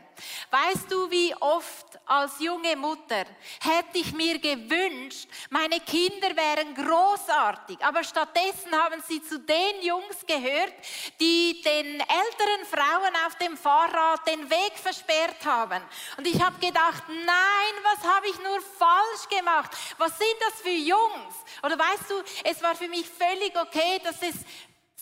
Weißt 0.49 0.89
du, 0.89 1.11
wie 1.11 1.35
oft 1.35 1.99
als 2.05 2.39
junge 2.39 2.77
Mutter 2.77 3.25
hätte 3.59 3.97
ich 3.99 4.13
mir 4.13 4.39
gewünscht, 4.39 5.27
meine 5.49 5.81
Kinder 5.81 5.96
Kinder 5.97 6.36
wären 6.36 6.75
großartig, 6.75 7.83
aber 7.83 8.03
stattdessen 8.03 8.71
haben 8.71 9.01
sie 9.07 9.19
zu 9.23 9.39
den 9.39 9.81
Jungs 9.81 10.23
gehört, 10.27 10.73
die 11.19 11.60
den 11.63 11.86
älteren 11.86 12.65
Frauen 12.69 13.13
auf 13.25 13.36
dem 13.41 13.57
Fahrrad 13.57 14.27
den 14.27 14.47
Weg 14.47 14.73
versperrt 14.75 15.43
haben. 15.43 15.81
Und 16.17 16.27
ich 16.27 16.39
habe 16.39 16.60
gedacht, 16.60 17.01
nein, 17.07 17.73
was 17.81 18.07
habe 18.07 18.27
ich 18.27 18.38
nur 18.43 18.62
falsch 18.62 19.27
gemacht? 19.39 19.71
Was 19.97 20.15
sind 20.19 20.38
das 20.41 20.62
für 20.62 20.69
Jungs? 20.69 21.36
Oder 21.63 21.79
weißt 21.79 22.12
du, 22.12 22.23
es 22.43 22.62
war 22.62 22.75
für 22.75 22.89
mich 22.89 23.10
völlig 23.10 23.60
okay, 23.60 23.99
dass 24.03 24.21
es 24.21 24.36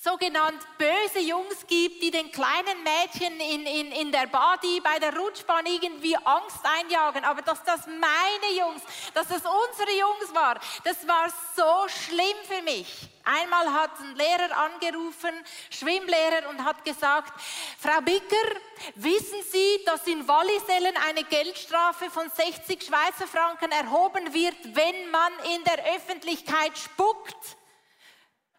sogenannt 0.06 0.62
böse 0.78 1.20
Jungs 1.20 1.66
gibt, 1.66 2.04
die 2.04 2.12
den 2.12 2.32
kleinen 2.32 2.84
Mädchen 2.84 3.40
in, 3.40 3.66
in, 3.66 3.92
in 3.92 4.12
der 4.12 4.28
Body 4.28 4.80
bei 4.80 5.00
der 5.00 5.18
Rutschbahn 5.18 5.66
irgendwie 5.66 6.16
Angst 6.16 6.60
einjagen. 6.64 7.26
Aber 7.26 7.42
dass 7.42 7.64
das 7.64 7.88
meine 7.88 8.54
Jungs, 8.56 8.84
dass 9.16 9.28
das 9.28 9.42
unsere 9.42 9.98
Jungs 9.98 10.34
war, 10.34 10.60
das 10.84 11.08
war 11.08 11.28
so 11.56 11.88
schlimm 11.88 12.38
für 12.48 12.62
mich. 12.62 13.10
Einmal 13.24 13.74
hat 13.74 14.00
ein 14.00 14.16
Lehrer 14.16 14.56
angerufen, 14.56 15.34
Schwimmlehrer, 15.72 16.48
und 16.50 16.64
hat 16.64 16.86
gesagt, 16.86 17.34
Frau 17.80 18.00
Bicker, 18.02 18.62
wissen 18.94 19.42
Sie, 19.52 19.80
dass 19.88 20.06
in 20.06 20.28
Wallisellen 20.28 20.96
eine 21.10 21.24
Geldstrafe 21.24 22.12
von 22.12 22.30
60 22.30 22.84
Schweizer 22.84 23.26
Franken 23.26 23.72
erhoben 23.72 24.32
wird, 24.32 24.76
wenn 24.76 25.10
man 25.10 25.34
in 25.56 25.64
der 25.64 25.96
Öffentlichkeit 25.96 26.78
spuckt? 26.78 27.58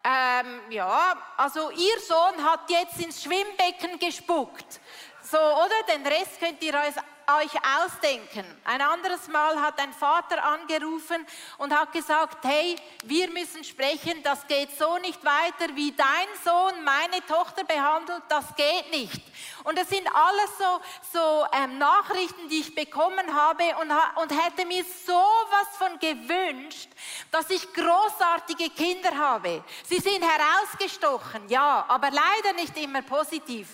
Ähm, 0.07 0.61
ja, 0.69 1.17
also 1.35 1.69
ihr 1.71 1.99
Sohn 1.99 2.41
hat 2.41 2.69
jetzt 2.69 2.97
ins 3.01 3.21
Schwimmbecken 3.21 3.99
gespuckt. 3.99 4.79
So, 5.21 5.37
oder? 5.37 5.93
Den 5.93 6.07
Rest 6.07 6.39
könnt 6.39 6.63
ihr 6.63 6.73
euch 6.73 6.95
euch 7.27 7.51
ausdenken. 7.83 8.45
Ein 8.63 8.81
anderes 8.81 9.27
Mal 9.27 9.59
hat 9.61 9.79
ein 9.79 9.91
Vater 9.91 10.43
angerufen 10.43 11.25
und 11.57 11.77
hat 11.77 11.91
gesagt, 11.91 12.45
hey, 12.45 12.77
wir 13.03 13.29
müssen 13.31 13.63
sprechen, 13.63 14.23
das 14.23 14.47
geht 14.47 14.77
so 14.77 14.97
nicht 14.99 15.23
weiter, 15.25 15.75
wie 15.75 15.91
dein 15.91 16.27
Sohn 16.43 16.83
meine 16.85 17.25
Tochter 17.27 17.65
behandelt, 17.65 18.23
das 18.29 18.55
geht 18.55 18.91
nicht. 18.91 19.21
Und 19.65 19.77
das 19.77 19.89
sind 19.89 20.07
alles 20.13 20.57
so, 20.57 21.19
so 21.19 21.45
ähm, 21.51 21.77
Nachrichten, 21.77 22.47
die 22.49 22.59
ich 22.59 22.73
bekommen 22.73 23.33
habe 23.33 23.63
und, 23.81 23.91
und 24.21 24.31
hätte 24.31 24.65
mir 24.65 24.85
sowas 25.05 25.67
von 25.77 25.99
gewünscht, 25.99 26.89
dass 27.31 27.49
ich 27.49 27.73
großartige 27.73 28.69
Kinder 28.69 29.17
habe. 29.17 29.63
Sie 29.83 29.99
sind 29.99 30.23
herausgestochen, 30.23 31.49
ja, 31.49 31.83
aber 31.89 32.09
leider 32.09 32.53
nicht 32.55 32.77
immer 32.77 33.01
positiv. 33.01 33.67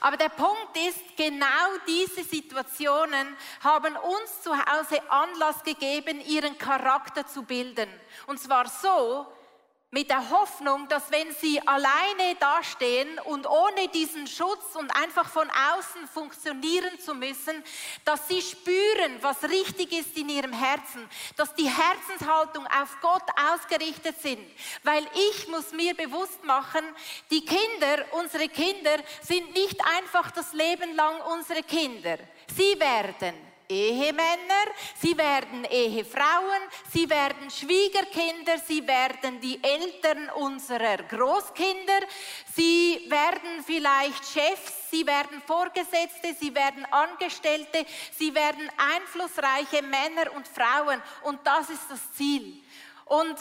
Aber 0.00 0.16
der 0.16 0.30
Punkt 0.30 0.76
ist, 0.76 1.16
genau 1.16 1.46
diese 1.86 2.24
Situationen 2.24 3.36
haben 3.62 3.96
uns 3.96 4.42
zu 4.42 4.56
Hause 4.56 5.00
Anlass 5.10 5.62
gegeben, 5.62 6.20
ihren 6.20 6.56
Charakter 6.58 7.26
zu 7.26 7.42
bilden. 7.42 7.88
Und 8.26 8.40
zwar 8.40 8.68
so, 8.68 9.26
mit 9.92 10.08
der 10.08 10.30
Hoffnung, 10.30 10.86
dass 10.88 11.10
wenn 11.10 11.34
sie 11.34 11.60
alleine 11.66 12.36
dastehen 12.38 13.18
und 13.24 13.44
ohne 13.48 13.88
diesen 13.88 14.28
Schutz 14.28 14.76
und 14.76 14.88
einfach 14.94 15.28
von 15.28 15.48
außen 15.50 16.06
funktionieren 16.06 17.00
zu 17.00 17.12
müssen, 17.12 17.64
dass 18.04 18.28
sie 18.28 18.40
spüren, 18.40 19.18
was 19.20 19.42
richtig 19.42 19.92
ist 19.92 20.16
in 20.16 20.28
ihrem 20.28 20.52
Herzen, 20.52 21.08
dass 21.36 21.52
die 21.56 21.68
Herzenshaltung 21.68 22.66
auf 22.68 22.96
Gott 23.00 23.24
ausgerichtet 23.52 24.20
sind. 24.22 24.46
Weil 24.84 25.04
ich 25.32 25.48
muss 25.48 25.72
mir 25.72 25.94
bewusst 25.94 26.44
machen, 26.44 26.84
die 27.32 27.44
Kinder, 27.44 28.04
unsere 28.12 28.48
Kinder 28.48 28.96
sind 29.22 29.52
nicht 29.54 29.80
einfach 29.98 30.30
das 30.30 30.52
Leben 30.52 30.94
lang 30.94 31.20
unsere 31.32 31.64
Kinder. 31.64 32.18
Sie 32.56 32.78
werden 32.78 33.49
Ehemänner, 33.70 34.66
sie 35.00 35.16
werden 35.16 35.64
Ehefrauen, 35.64 36.60
sie 36.92 37.08
werden 37.08 37.50
Schwiegerkinder, 37.50 38.58
sie 38.58 38.86
werden 38.86 39.40
die 39.40 39.62
Eltern 39.62 40.28
unserer 40.30 40.96
Großkinder, 40.96 42.00
sie 42.54 43.06
werden 43.08 43.64
vielleicht 43.64 44.24
Chefs, 44.26 44.90
sie 44.90 45.06
werden 45.06 45.40
Vorgesetzte, 45.46 46.34
sie 46.38 46.54
werden 46.54 46.84
Angestellte, 46.86 47.86
sie 48.18 48.34
werden 48.34 48.68
einflussreiche 48.76 49.82
Männer 49.82 50.34
und 50.34 50.48
Frauen 50.48 51.00
und 51.22 51.38
das 51.46 51.70
ist 51.70 51.88
das 51.88 52.12
Ziel. 52.14 52.62
Und 53.04 53.36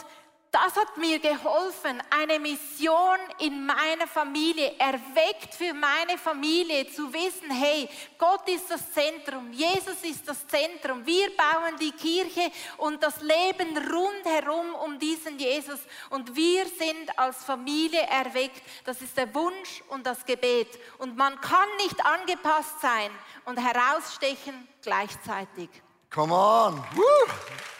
das 0.52 0.76
hat 0.76 0.98
mir 0.98 1.20
geholfen, 1.20 2.02
eine 2.10 2.40
Mission 2.40 3.18
in 3.40 3.66
meiner 3.66 4.08
Familie, 4.08 4.74
erweckt 4.80 5.54
für 5.54 5.74
meine 5.74 6.18
Familie 6.18 6.90
zu 6.92 7.14
wissen, 7.14 7.52
hey, 7.52 7.88
Gott 8.18 8.48
ist 8.50 8.70
das 8.70 8.92
Zentrum, 8.92 9.52
Jesus 9.52 10.04
ist 10.04 10.28
das 10.28 10.48
Zentrum, 10.48 11.06
wir 11.06 11.30
bauen 11.38 11.76
die 11.80 11.92
Kirche 11.92 12.52
und 12.78 13.04
das 13.04 13.22
Leben 13.22 13.78
rundherum 13.78 14.74
um 14.84 14.98
diesen 14.98 15.38
Jesus 15.38 15.80
und 16.10 16.36
wir 16.36 16.66
sind 16.66 17.18
als 17.18 17.44
Familie 17.44 18.02
erweckt. 18.02 18.62
Das 18.86 19.02
ist 19.02 19.16
der 19.18 19.34
Wunsch 19.36 19.84
und 19.90 20.06
das 20.06 20.26
Gebet 20.26 20.80
und 20.98 21.16
man 21.16 21.40
kann 21.42 21.68
nicht 21.78 22.04
angepasst 22.04 22.82
sein 22.82 23.12
und 23.46 23.58
herausstechen 23.58 24.68
gleichzeitig. 24.82 25.70
Come 26.10 26.34
on. 26.34 26.84
Woo. 26.96 27.79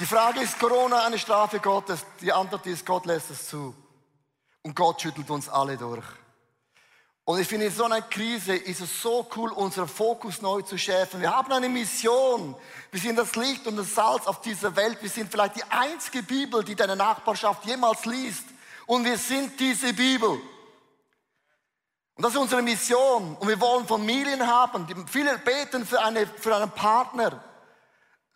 Die 0.00 0.06
Frage 0.06 0.40
ist 0.40 0.58
Corona 0.58 1.04
eine 1.04 1.18
Strafe 1.18 1.60
Gottes? 1.60 2.06
Die 2.22 2.32
Antwort 2.32 2.66
ist, 2.66 2.86
Gott 2.86 3.04
lässt 3.04 3.28
es 3.28 3.48
zu. 3.48 3.74
Und 4.62 4.74
Gott 4.74 5.02
schüttelt 5.02 5.28
uns 5.28 5.46
alle 5.46 5.76
durch. 5.76 6.06
Und 7.24 7.38
ich 7.38 7.46
finde, 7.46 7.66
in 7.66 7.72
so 7.72 7.84
einer 7.84 8.00
Krise 8.00 8.56
ist 8.56 8.80
es 8.80 9.02
so 9.02 9.28
cool, 9.36 9.52
unseren 9.52 9.86
Fokus 9.86 10.40
neu 10.40 10.62
zu 10.62 10.78
schärfen. 10.78 11.20
Wir 11.20 11.36
haben 11.36 11.52
eine 11.52 11.68
Mission. 11.68 12.56
Wir 12.90 12.98
sind 12.98 13.16
das 13.16 13.36
Licht 13.36 13.66
und 13.66 13.76
das 13.76 13.94
Salz 13.94 14.26
auf 14.26 14.40
dieser 14.40 14.74
Welt. 14.74 15.02
Wir 15.02 15.10
sind 15.10 15.30
vielleicht 15.30 15.56
die 15.56 15.64
einzige 15.64 16.22
Bibel, 16.22 16.64
die 16.64 16.74
deine 16.74 16.96
Nachbarschaft 16.96 17.66
jemals 17.66 18.06
liest. 18.06 18.46
Und 18.86 19.04
wir 19.04 19.18
sind 19.18 19.60
diese 19.60 19.92
Bibel. 19.92 20.30
Und 22.14 22.24
das 22.24 22.32
ist 22.32 22.38
unsere 22.38 22.62
Mission. 22.62 23.36
Und 23.38 23.48
wir 23.48 23.60
wollen 23.60 23.86
Familien 23.86 24.46
haben. 24.46 24.86
Viele 25.06 25.36
beten 25.36 25.84
für, 25.84 26.02
eine, 26.02 26.26
für 26.26 26.56
einen 26.56 26.70
Partner. 26.70 27.44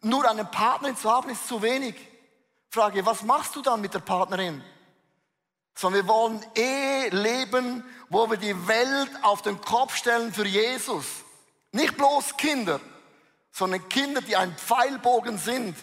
Nur 0.05 0.29
einen 0.29 0.51
Partner 0.51 0.95
zu 0.95 1.11
haben 1.11 1.31
ist 1.31 1.49
zu 1.49 1.63
wenig. 1.63 1.95
Frage, 2.69 3.07
was 3.07 3.23
machst 3.23 3.57
du 3.57 3.63
dann 3.63 3.81
mit 3.81 3.95
der 3.95 4.01
Partnerin? 4.01 4.63
Sondern 5.75 6.03
wir 6.03 6.09
wollen 6.09 6.45
Ehe 6.55 7.09
leben, 7.09 7.83
wo 8.11 8.29
wir 8.29 8.37
die 8.37 8.69
Welt 8.69 9.11
auf 9.23 9.43
den 9.43 9.61
Kopf 9.61 9.97
stellen 9.97 10.33
für 10.33 10.47
Jesus. 10.47 11.07
Nicht 11.73 11.97
bloß 11.97 12.37
Kinder, 12.37 12.81
sondern 13.51 13.89
Kinder, 13.89 14.21
die 14.21 14.37
ein 14.37 14.55
Pfeilbogen 14.57 15.39
sind 15.39 15.75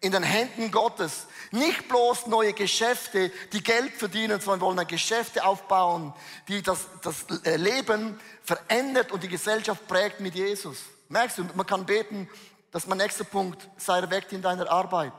in 0.00 0.10
den 0.10 0.24
Händen 0.24 0.70
Gottes. 0.70 1.26
Nicht 1.52 1.88
bloß 1.88 2.26
neue 2.26 2.54
Geschäfte, 2.54 3.30
die 3.52 3.62
Geld 3.62 3.92
verdienen, 3.94 4.40
sondern 4.40 4.60
wir 4.60 4.76
wollen 4.76 4.88
Geschäfte 4.88 5.44
aufbauen, 5.44 6.12
die 6.48 6.62
das, 6.62 6.86
das 7.02 7.26
Leben 7.44 8.18
verändert 8.42 9.12
und 9.12 9.22
die 9.22 9.28
Gesellschaft 9.28 9.86
prägt 9.86 10.18
mit 10.18 10.34
Jesus. 10.34 10.78
Merkst 11.08 11.38
du, 11.38 11.44
man 11.54 11.66
kann 11.66 11.86
beten, 11.86 12.28
das 12.70 12.84
ist 12.84 12.88
mein 12.88 12.98
nächster 12.98 13.24
Punkt. 13.24 13.68
Sei 13.76 13.98
erweckt 13.98 14.32
in 14.32 14.42
deiner 14.42 14.70
Arbeit. 14.70 15.12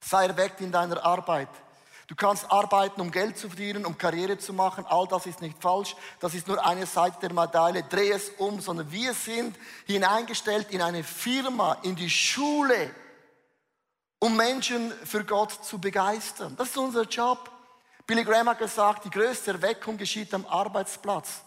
Sei 0.00 0.26
erweckt 0.26 0.60
in 0.60 0.72
deiner 0.72 1.04
Arbeit. 1.04 1.48
Du 2.08 2.14
kannst 2.14 2.50
arbeiten, 2.50 3.02
um 3.02 3.10
Geld 3.10 3.36
zu 3.36 3.48
verdienen, 3.48 3.84
um 3.84 3.98
Karriere 3.98 4.38
zu 4.38 4.54
machen. 4.54 4.86
All 4.88 5.06
das 5.06 5.26
ist 5.26 5.42
nicht 5.42 5.60
falsch. 5.60 5.94
Das 6.20 6.32
ist 6.32 6.48
nur 6.48 6.64
eine 6.64 6.86
Seite 6.86 7.18
der 7.20 7.34
Medaille. 7.34 7.82
Dreh 7.82 8.10
es 8.10 8.30
um, 8.38 8.60
sondern 8.60 8.90
wir 8.90 9.12
sind 9.12 9.54
hineingestellt 9.86 10.70
in 10.70 10.80
eine 10.80 11.04
Firma, 11.04 11.76
in 11.82 11.96
die 11.96 12.08
Schule, 12.08 12.90
um 14.20 14.36
Menschen 14.38 14.90
für 15.04 15.22
Gott 15.22 15.52
zu 15.62 15.78
begeistern. 15.78 16.56
Das 16.56 16.68
ist 16.68 16.78
unser 16.78 17.02
Job. 17.02 17.50
Billy 18.06 18.24
Graham 18.24 18.48
hat 18.48 18.58
gesagt, 18.58 19.04
die 19.04 19.10
größte 19.10 19.50
Erweckung 19.50 19.98
geschieht 19.98 20.32
am 20.32 20.46
Arbeitsplatz. 20.46 21.42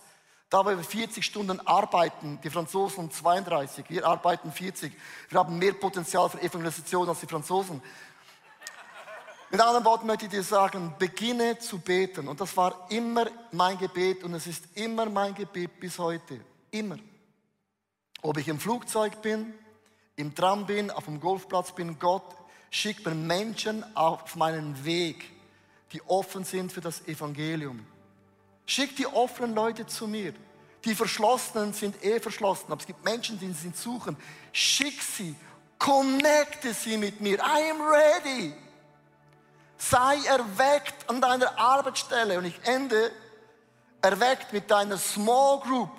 Da 0.51 0.65
wir 0.65 0.77
40 0.77 1.25
Stunden 1.25 1.65
arbeiten, 1.65 2.37
die 2.43 2.49
Franzosen 2.49 3.09
32, 3.09 3.85
wir 3.87 4.05
arbeiten 4.05 4.51
40. 4.51 4.91
Wir 5.29 5.39
haben 5.39 5.57
mehr 5.57 5.71
Potenzial 5.71 6.29
für 6.29 6.41
Evangelisation 6.41 7.07
als 7.07 7.21
die 7.21 7.27
Franzosen. 7.27 7.81
Mit 9.49 9.61
anderen 9.61 9.85
Worten 9.85 10.07
möchte 10.07 10.25
ich 10.25 10.31
dir 10.31 10.43
sagen, 10.43 10.93
beginne 10.99 11.57
zu 11.57 11.79
beten. 11.79 12.27
Und 12.27 12.41
das 12.41 12.57
war 12.57 12.85
immer 12.89 13.27
mein 13.53 13.77
Gebet 13.77 14.25
und 14.25 14.33
es 14.33 14.45
ist 14.45 14.65
immer 14.75 15.05
mein 15.05 15.33
Gebet 15.35 15.79
bis 15.79 15.97
heute. 15.97 16.41
Immer. 16.69 16.97
Ob 18.21 18.37
ich 18.37 18.49
im 18.49 18.59
Flugzeug 18.59 19.21
bin, 19.21 19.53
im 20.17 20.35
Tram 20.35 20.65
bin, 20.65 20.91
auf 20.91 21.05
dem 21.05 21.21
Golfplatz 21.21 21.71
bin, 21.71 21.97
Gott 21.97 22.35
schickt 22.69 23.05
mir 23.05 23.15
Menschen 23.15 23.85
auf 23.95 24.35
meinen 24.35 24.83
Weg, 24.83 25.31
die 25.93 26.01
offen 26.01 26.43
sind 26.43 26.73
für 26.73 26.81
das 26.81 27.07
Evangelium. 27.07 27.87
Schick 28.65 28.95
die 28.95 29.07
offenen 29.07 29.53
Leute 29.53 29.85
zu 29.87 30.07
mir. 30.07 30.33
Die 30.85 30.95
Verschlossenen 30.95 31.73
sind 31.73 32.03
eh 32.03 32.19
verschlossen, 32.19 32.71
aber 32.71 32.81
es 32.81 32.87
gibt 32.87 33.03
Menschen, 33.03 33.39
die 33.39 33.51
sie 33.53 33.71
suchen. 33.75 34.17
Schick 34.51 35.01
sie, 35.01 35.35
connecte 35.77 36.73
sie 36.73 36.97
mit 36.97 37.21
mir. 37.21 37.37
I 37.37 37.71
am 37.71 37.81
ready. 37.81 38.53
Sei 39.77 40.17
erweckt 40.27 41.09
an 41.09 41.21
deiner 41.21 41.57
Arbeitsstelle. 41.57 42.37
Und 42.37 42.45
ich 42.45 42.59
ende 42.63 43.11
erweckt 44.01 44.53
mit 44.53 44.69
deiner 44.69 44.97
Small 44.97 45.59
Group 45.59 45.91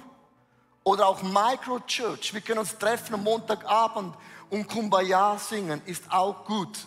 oder 0.85 1.07
auch 1.07 1.22
Micro 1.22 1.81
Church. 1.81 2.35
Wir 2.35 2.40
können 2.40 2.61
uns 2.61 2.77
treffen 2.77 3.14
am 3.14 3.22
Montagabend 3.22 4.16
und 4.51 4.68
Kumbaya 4.68 5.38
singen, 5.38 5.81
ist 5.87 6.11
auch 6.11 6.44
gut. 6.44 6.87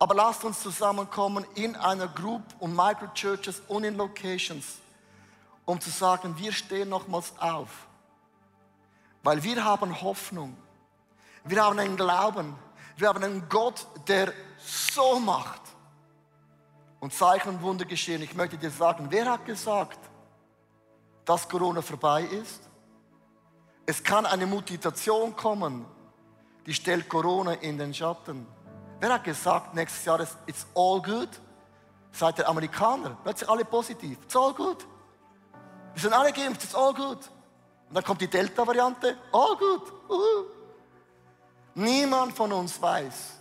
Aber 0.00 0.14
lasst 0.14 0.44
uns 0.44 0.62
zusammenkommen 0.62 1.44
in 1.54 1.76
einer 1.76 2.08
Group 2.08 2.42
und 2.58 2.74
Microchurches 2.74 3.60
und 3.68 3.84
in 3.84 3.96
Locations, 3.96 4.78
um 5.66 5.78
zu 5.78 5.90
sagen, 5.90 6.34
wir 6.38 6.52
stehen 6.52 6.88
nochmals 6.88 7.34
auf. 7.38 7.86
Weil 9.22 9.42
wir 9.42 9.62
haben 9.62 10.00
Hoffnung. 10.00 10.56
Wir 11.44 11.62
haben 11.62 11.78
einen 11.78 11.96
Glauben. 11.98 12.56
Wir 12.96 13.08
haben 13.08 13.22
einen 13.22 13.46
Gott, 13.50 13.86
der 14.08 14.32
so 14.56 15.20
macht. 15.20 15.60
Und 16.98 17.12
Zeichen 17.12 17.50
und 17.50 17.62
Wunder 17.62 17.84
geschehen. 17.84 18.22
Ich 18.22 18.34
möchte 18.34 18.56
dir 18.56 18.70
sagen, 18.70 19.08
wer 19.10 19.30
hat 19.30 19.44
gesagt, 19.44 19.98
dass 21.26 21.46
Corona 21.46 21.82
vorbei 21.82 22.22
ist? 22.22 22.70
Es 23.84 24.02
kann 24.02 24.24
eine 24.24 24.46
Mutation 24.46 25.36
kommen, 25.36 25.84
die 26.64 26.72
stellt 26.72 27.06
Corona 27.06 27.52
in 27.52 27.76
den 27.76 27.92
Schatten. 27.92 28.46
Wer 29.00 29.14
hat 29.14 29.24
gesagt, 29.24 29.74
nächstes 29.74 30.04
Jahr 30.04 30.20
ist 30.20 30.36
it's 30.46 30.66
all 30.74 31.00
good? 31.00 31.28
Seid 32.12 32.38
ihr 32.38 32.48
Amerikaner? 32.48 33.16
Plötzlich 33.22 33.48
alle 33.48 33.64
positiv. 33.64 34.18
It's 34.22 34.36
all 34.36 34.52
good. 34.52 34.86
Wir 35.94 36.02
sind 36.02 36.12
alle 36.12 36.32
geimpft, 36.32 36.64
it's 36.64 36.74
all 36.74 36.92
good. 36.92 37.18
Und 37.88 37.94
dann 37.94 38.04
kommt 38.04 38.20
die 38.20 38.28
Delta-Variante, 38.28 39.16
all 39.32 39.56
good. 39.56 39.92
Uhu. 40.08 40.44
Niemand 41.74 42.36
von 42.36 42.52
uns 42.52 42.80
weiß, 42.80 43.38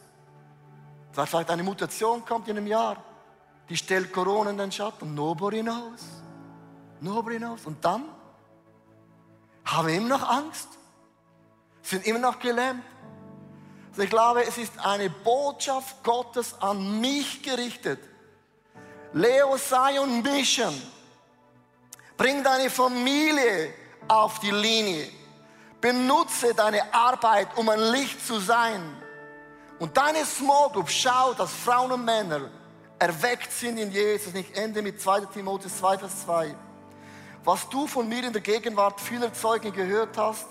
dass 1.13 1.29
vielleicht 1.29 1.49
eine 1.49 1.63
Mutation 1.63 2.23
kommt 2.25 2.47
in 2.47 2.57
einem 2.57 2.67
Jahr, 2.67 2.97
die 3.67 3.75
stellt 3.75 4.13
Corona 4.13 4.51
in 4.51 4.57
den 4.57 4.71
Schatten. 4.71 5.13
Nobody 5.13 5.61
knows. 5.61 6.05
Nobody 7.01 7.37
knows. 7.37 7.65
Und 7.65 7.83
dann 7.83 8.05
haben 9.65 9.87
wir 9.87 9.95
immer 9.95 10.17
noch 10.17 10.27
Angst, 10.27 10.69
sind 11.81 12.05
immer 12.07 12.19
noch 12.19 12.39
gelähmt. 12.39 12.83
Also 13.91 14.01
ich 14.03 14.09
glaube, 14.09 14.45
es 14.45 14.57
ist 14.57 14.73
eine 14.83 15.09
Botschaft 15.09 16.03
Gottes 16.03 16.55
an 16.61 17.01
mich 17.01 17.41
gerichtet. 17.41 17.99
Leo, 19.13 19.57
sei 19.57 19.99
on 19.99 20.21
mission. 20.21 20.73
Bring 22.15 22.43
deine 22.43 22.69
Familie 22.69 23.73
auf 24.07 24.39
die 24.39 24.51
Linie. 24.51 25.09
Benutze 25.81 26.53
deine 26.53 26.93
Arbeit, 26.93 27.47
um 27.55 27.69
ein 27.69 27.79
Licht 27.91 28.25
zu 28.25 28.39
sein. 28.39 28.81
Und 29.79 29.95
deine 29.95 30.25
Small 30.25 30.69
Group, 30.71 30.89
schau, 30.89 31.33
dass 31.33 31.51
Frauen 31.51 31.93
und 31.93 32.03
Männer 32.03 32.49
erweckt 32.99 33.51
sind 33.51 33.77
in 33.77 33.91
Jesus. 33.91 34.33
Ich 34.33 34.55
ende 34.55 34.81
mit 34.81 35.01
2 35.01 35.21
Timotheus 35.21 35.77
2, 35.77 35.97
Vers 35.99 36.23
2. 36.25 36.53
Was 37.45 37.69
du 37.69 37.87
von 37.87 38.07
mir 38.07 38.25
in 38.25 38.33
der 38.33 38.41
Gegenwart 38.41 38.99
vieler 38.99 39.33
Zeugen 39.33 39.71
gehört 39.71 40.17
hast, 40.17 40.45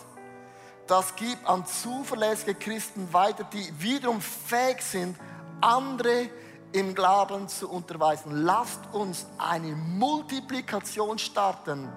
das 0.89 1.15
gibt 1.17 1.47
an 1.47 1.65
zuverlässige 1.67 2.55
Christen 2.55 3.13
weiter, 3.13 3.45
die 3.45 3.73
wiederum 3.79 4.21
fähig 4.21 4.83
sind, 4.83 5.17
andere 5.61 6.31
im 6.73 6.95
Glauben 6.95 7.49
zu 7.49 7.71
unterweisen. 7.71 8.45
Lasst 8.45 8.81
uns 8.93 9.27
eine 9.39 9.75
Multiplikation 9.75 11.19
starten 11.19 11.89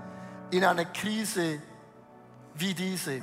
in 0.51 0.63
einer 0.63 0.86
Krise 0.86 1.62
wie 2.56 2.73
diese. 2.73 3.21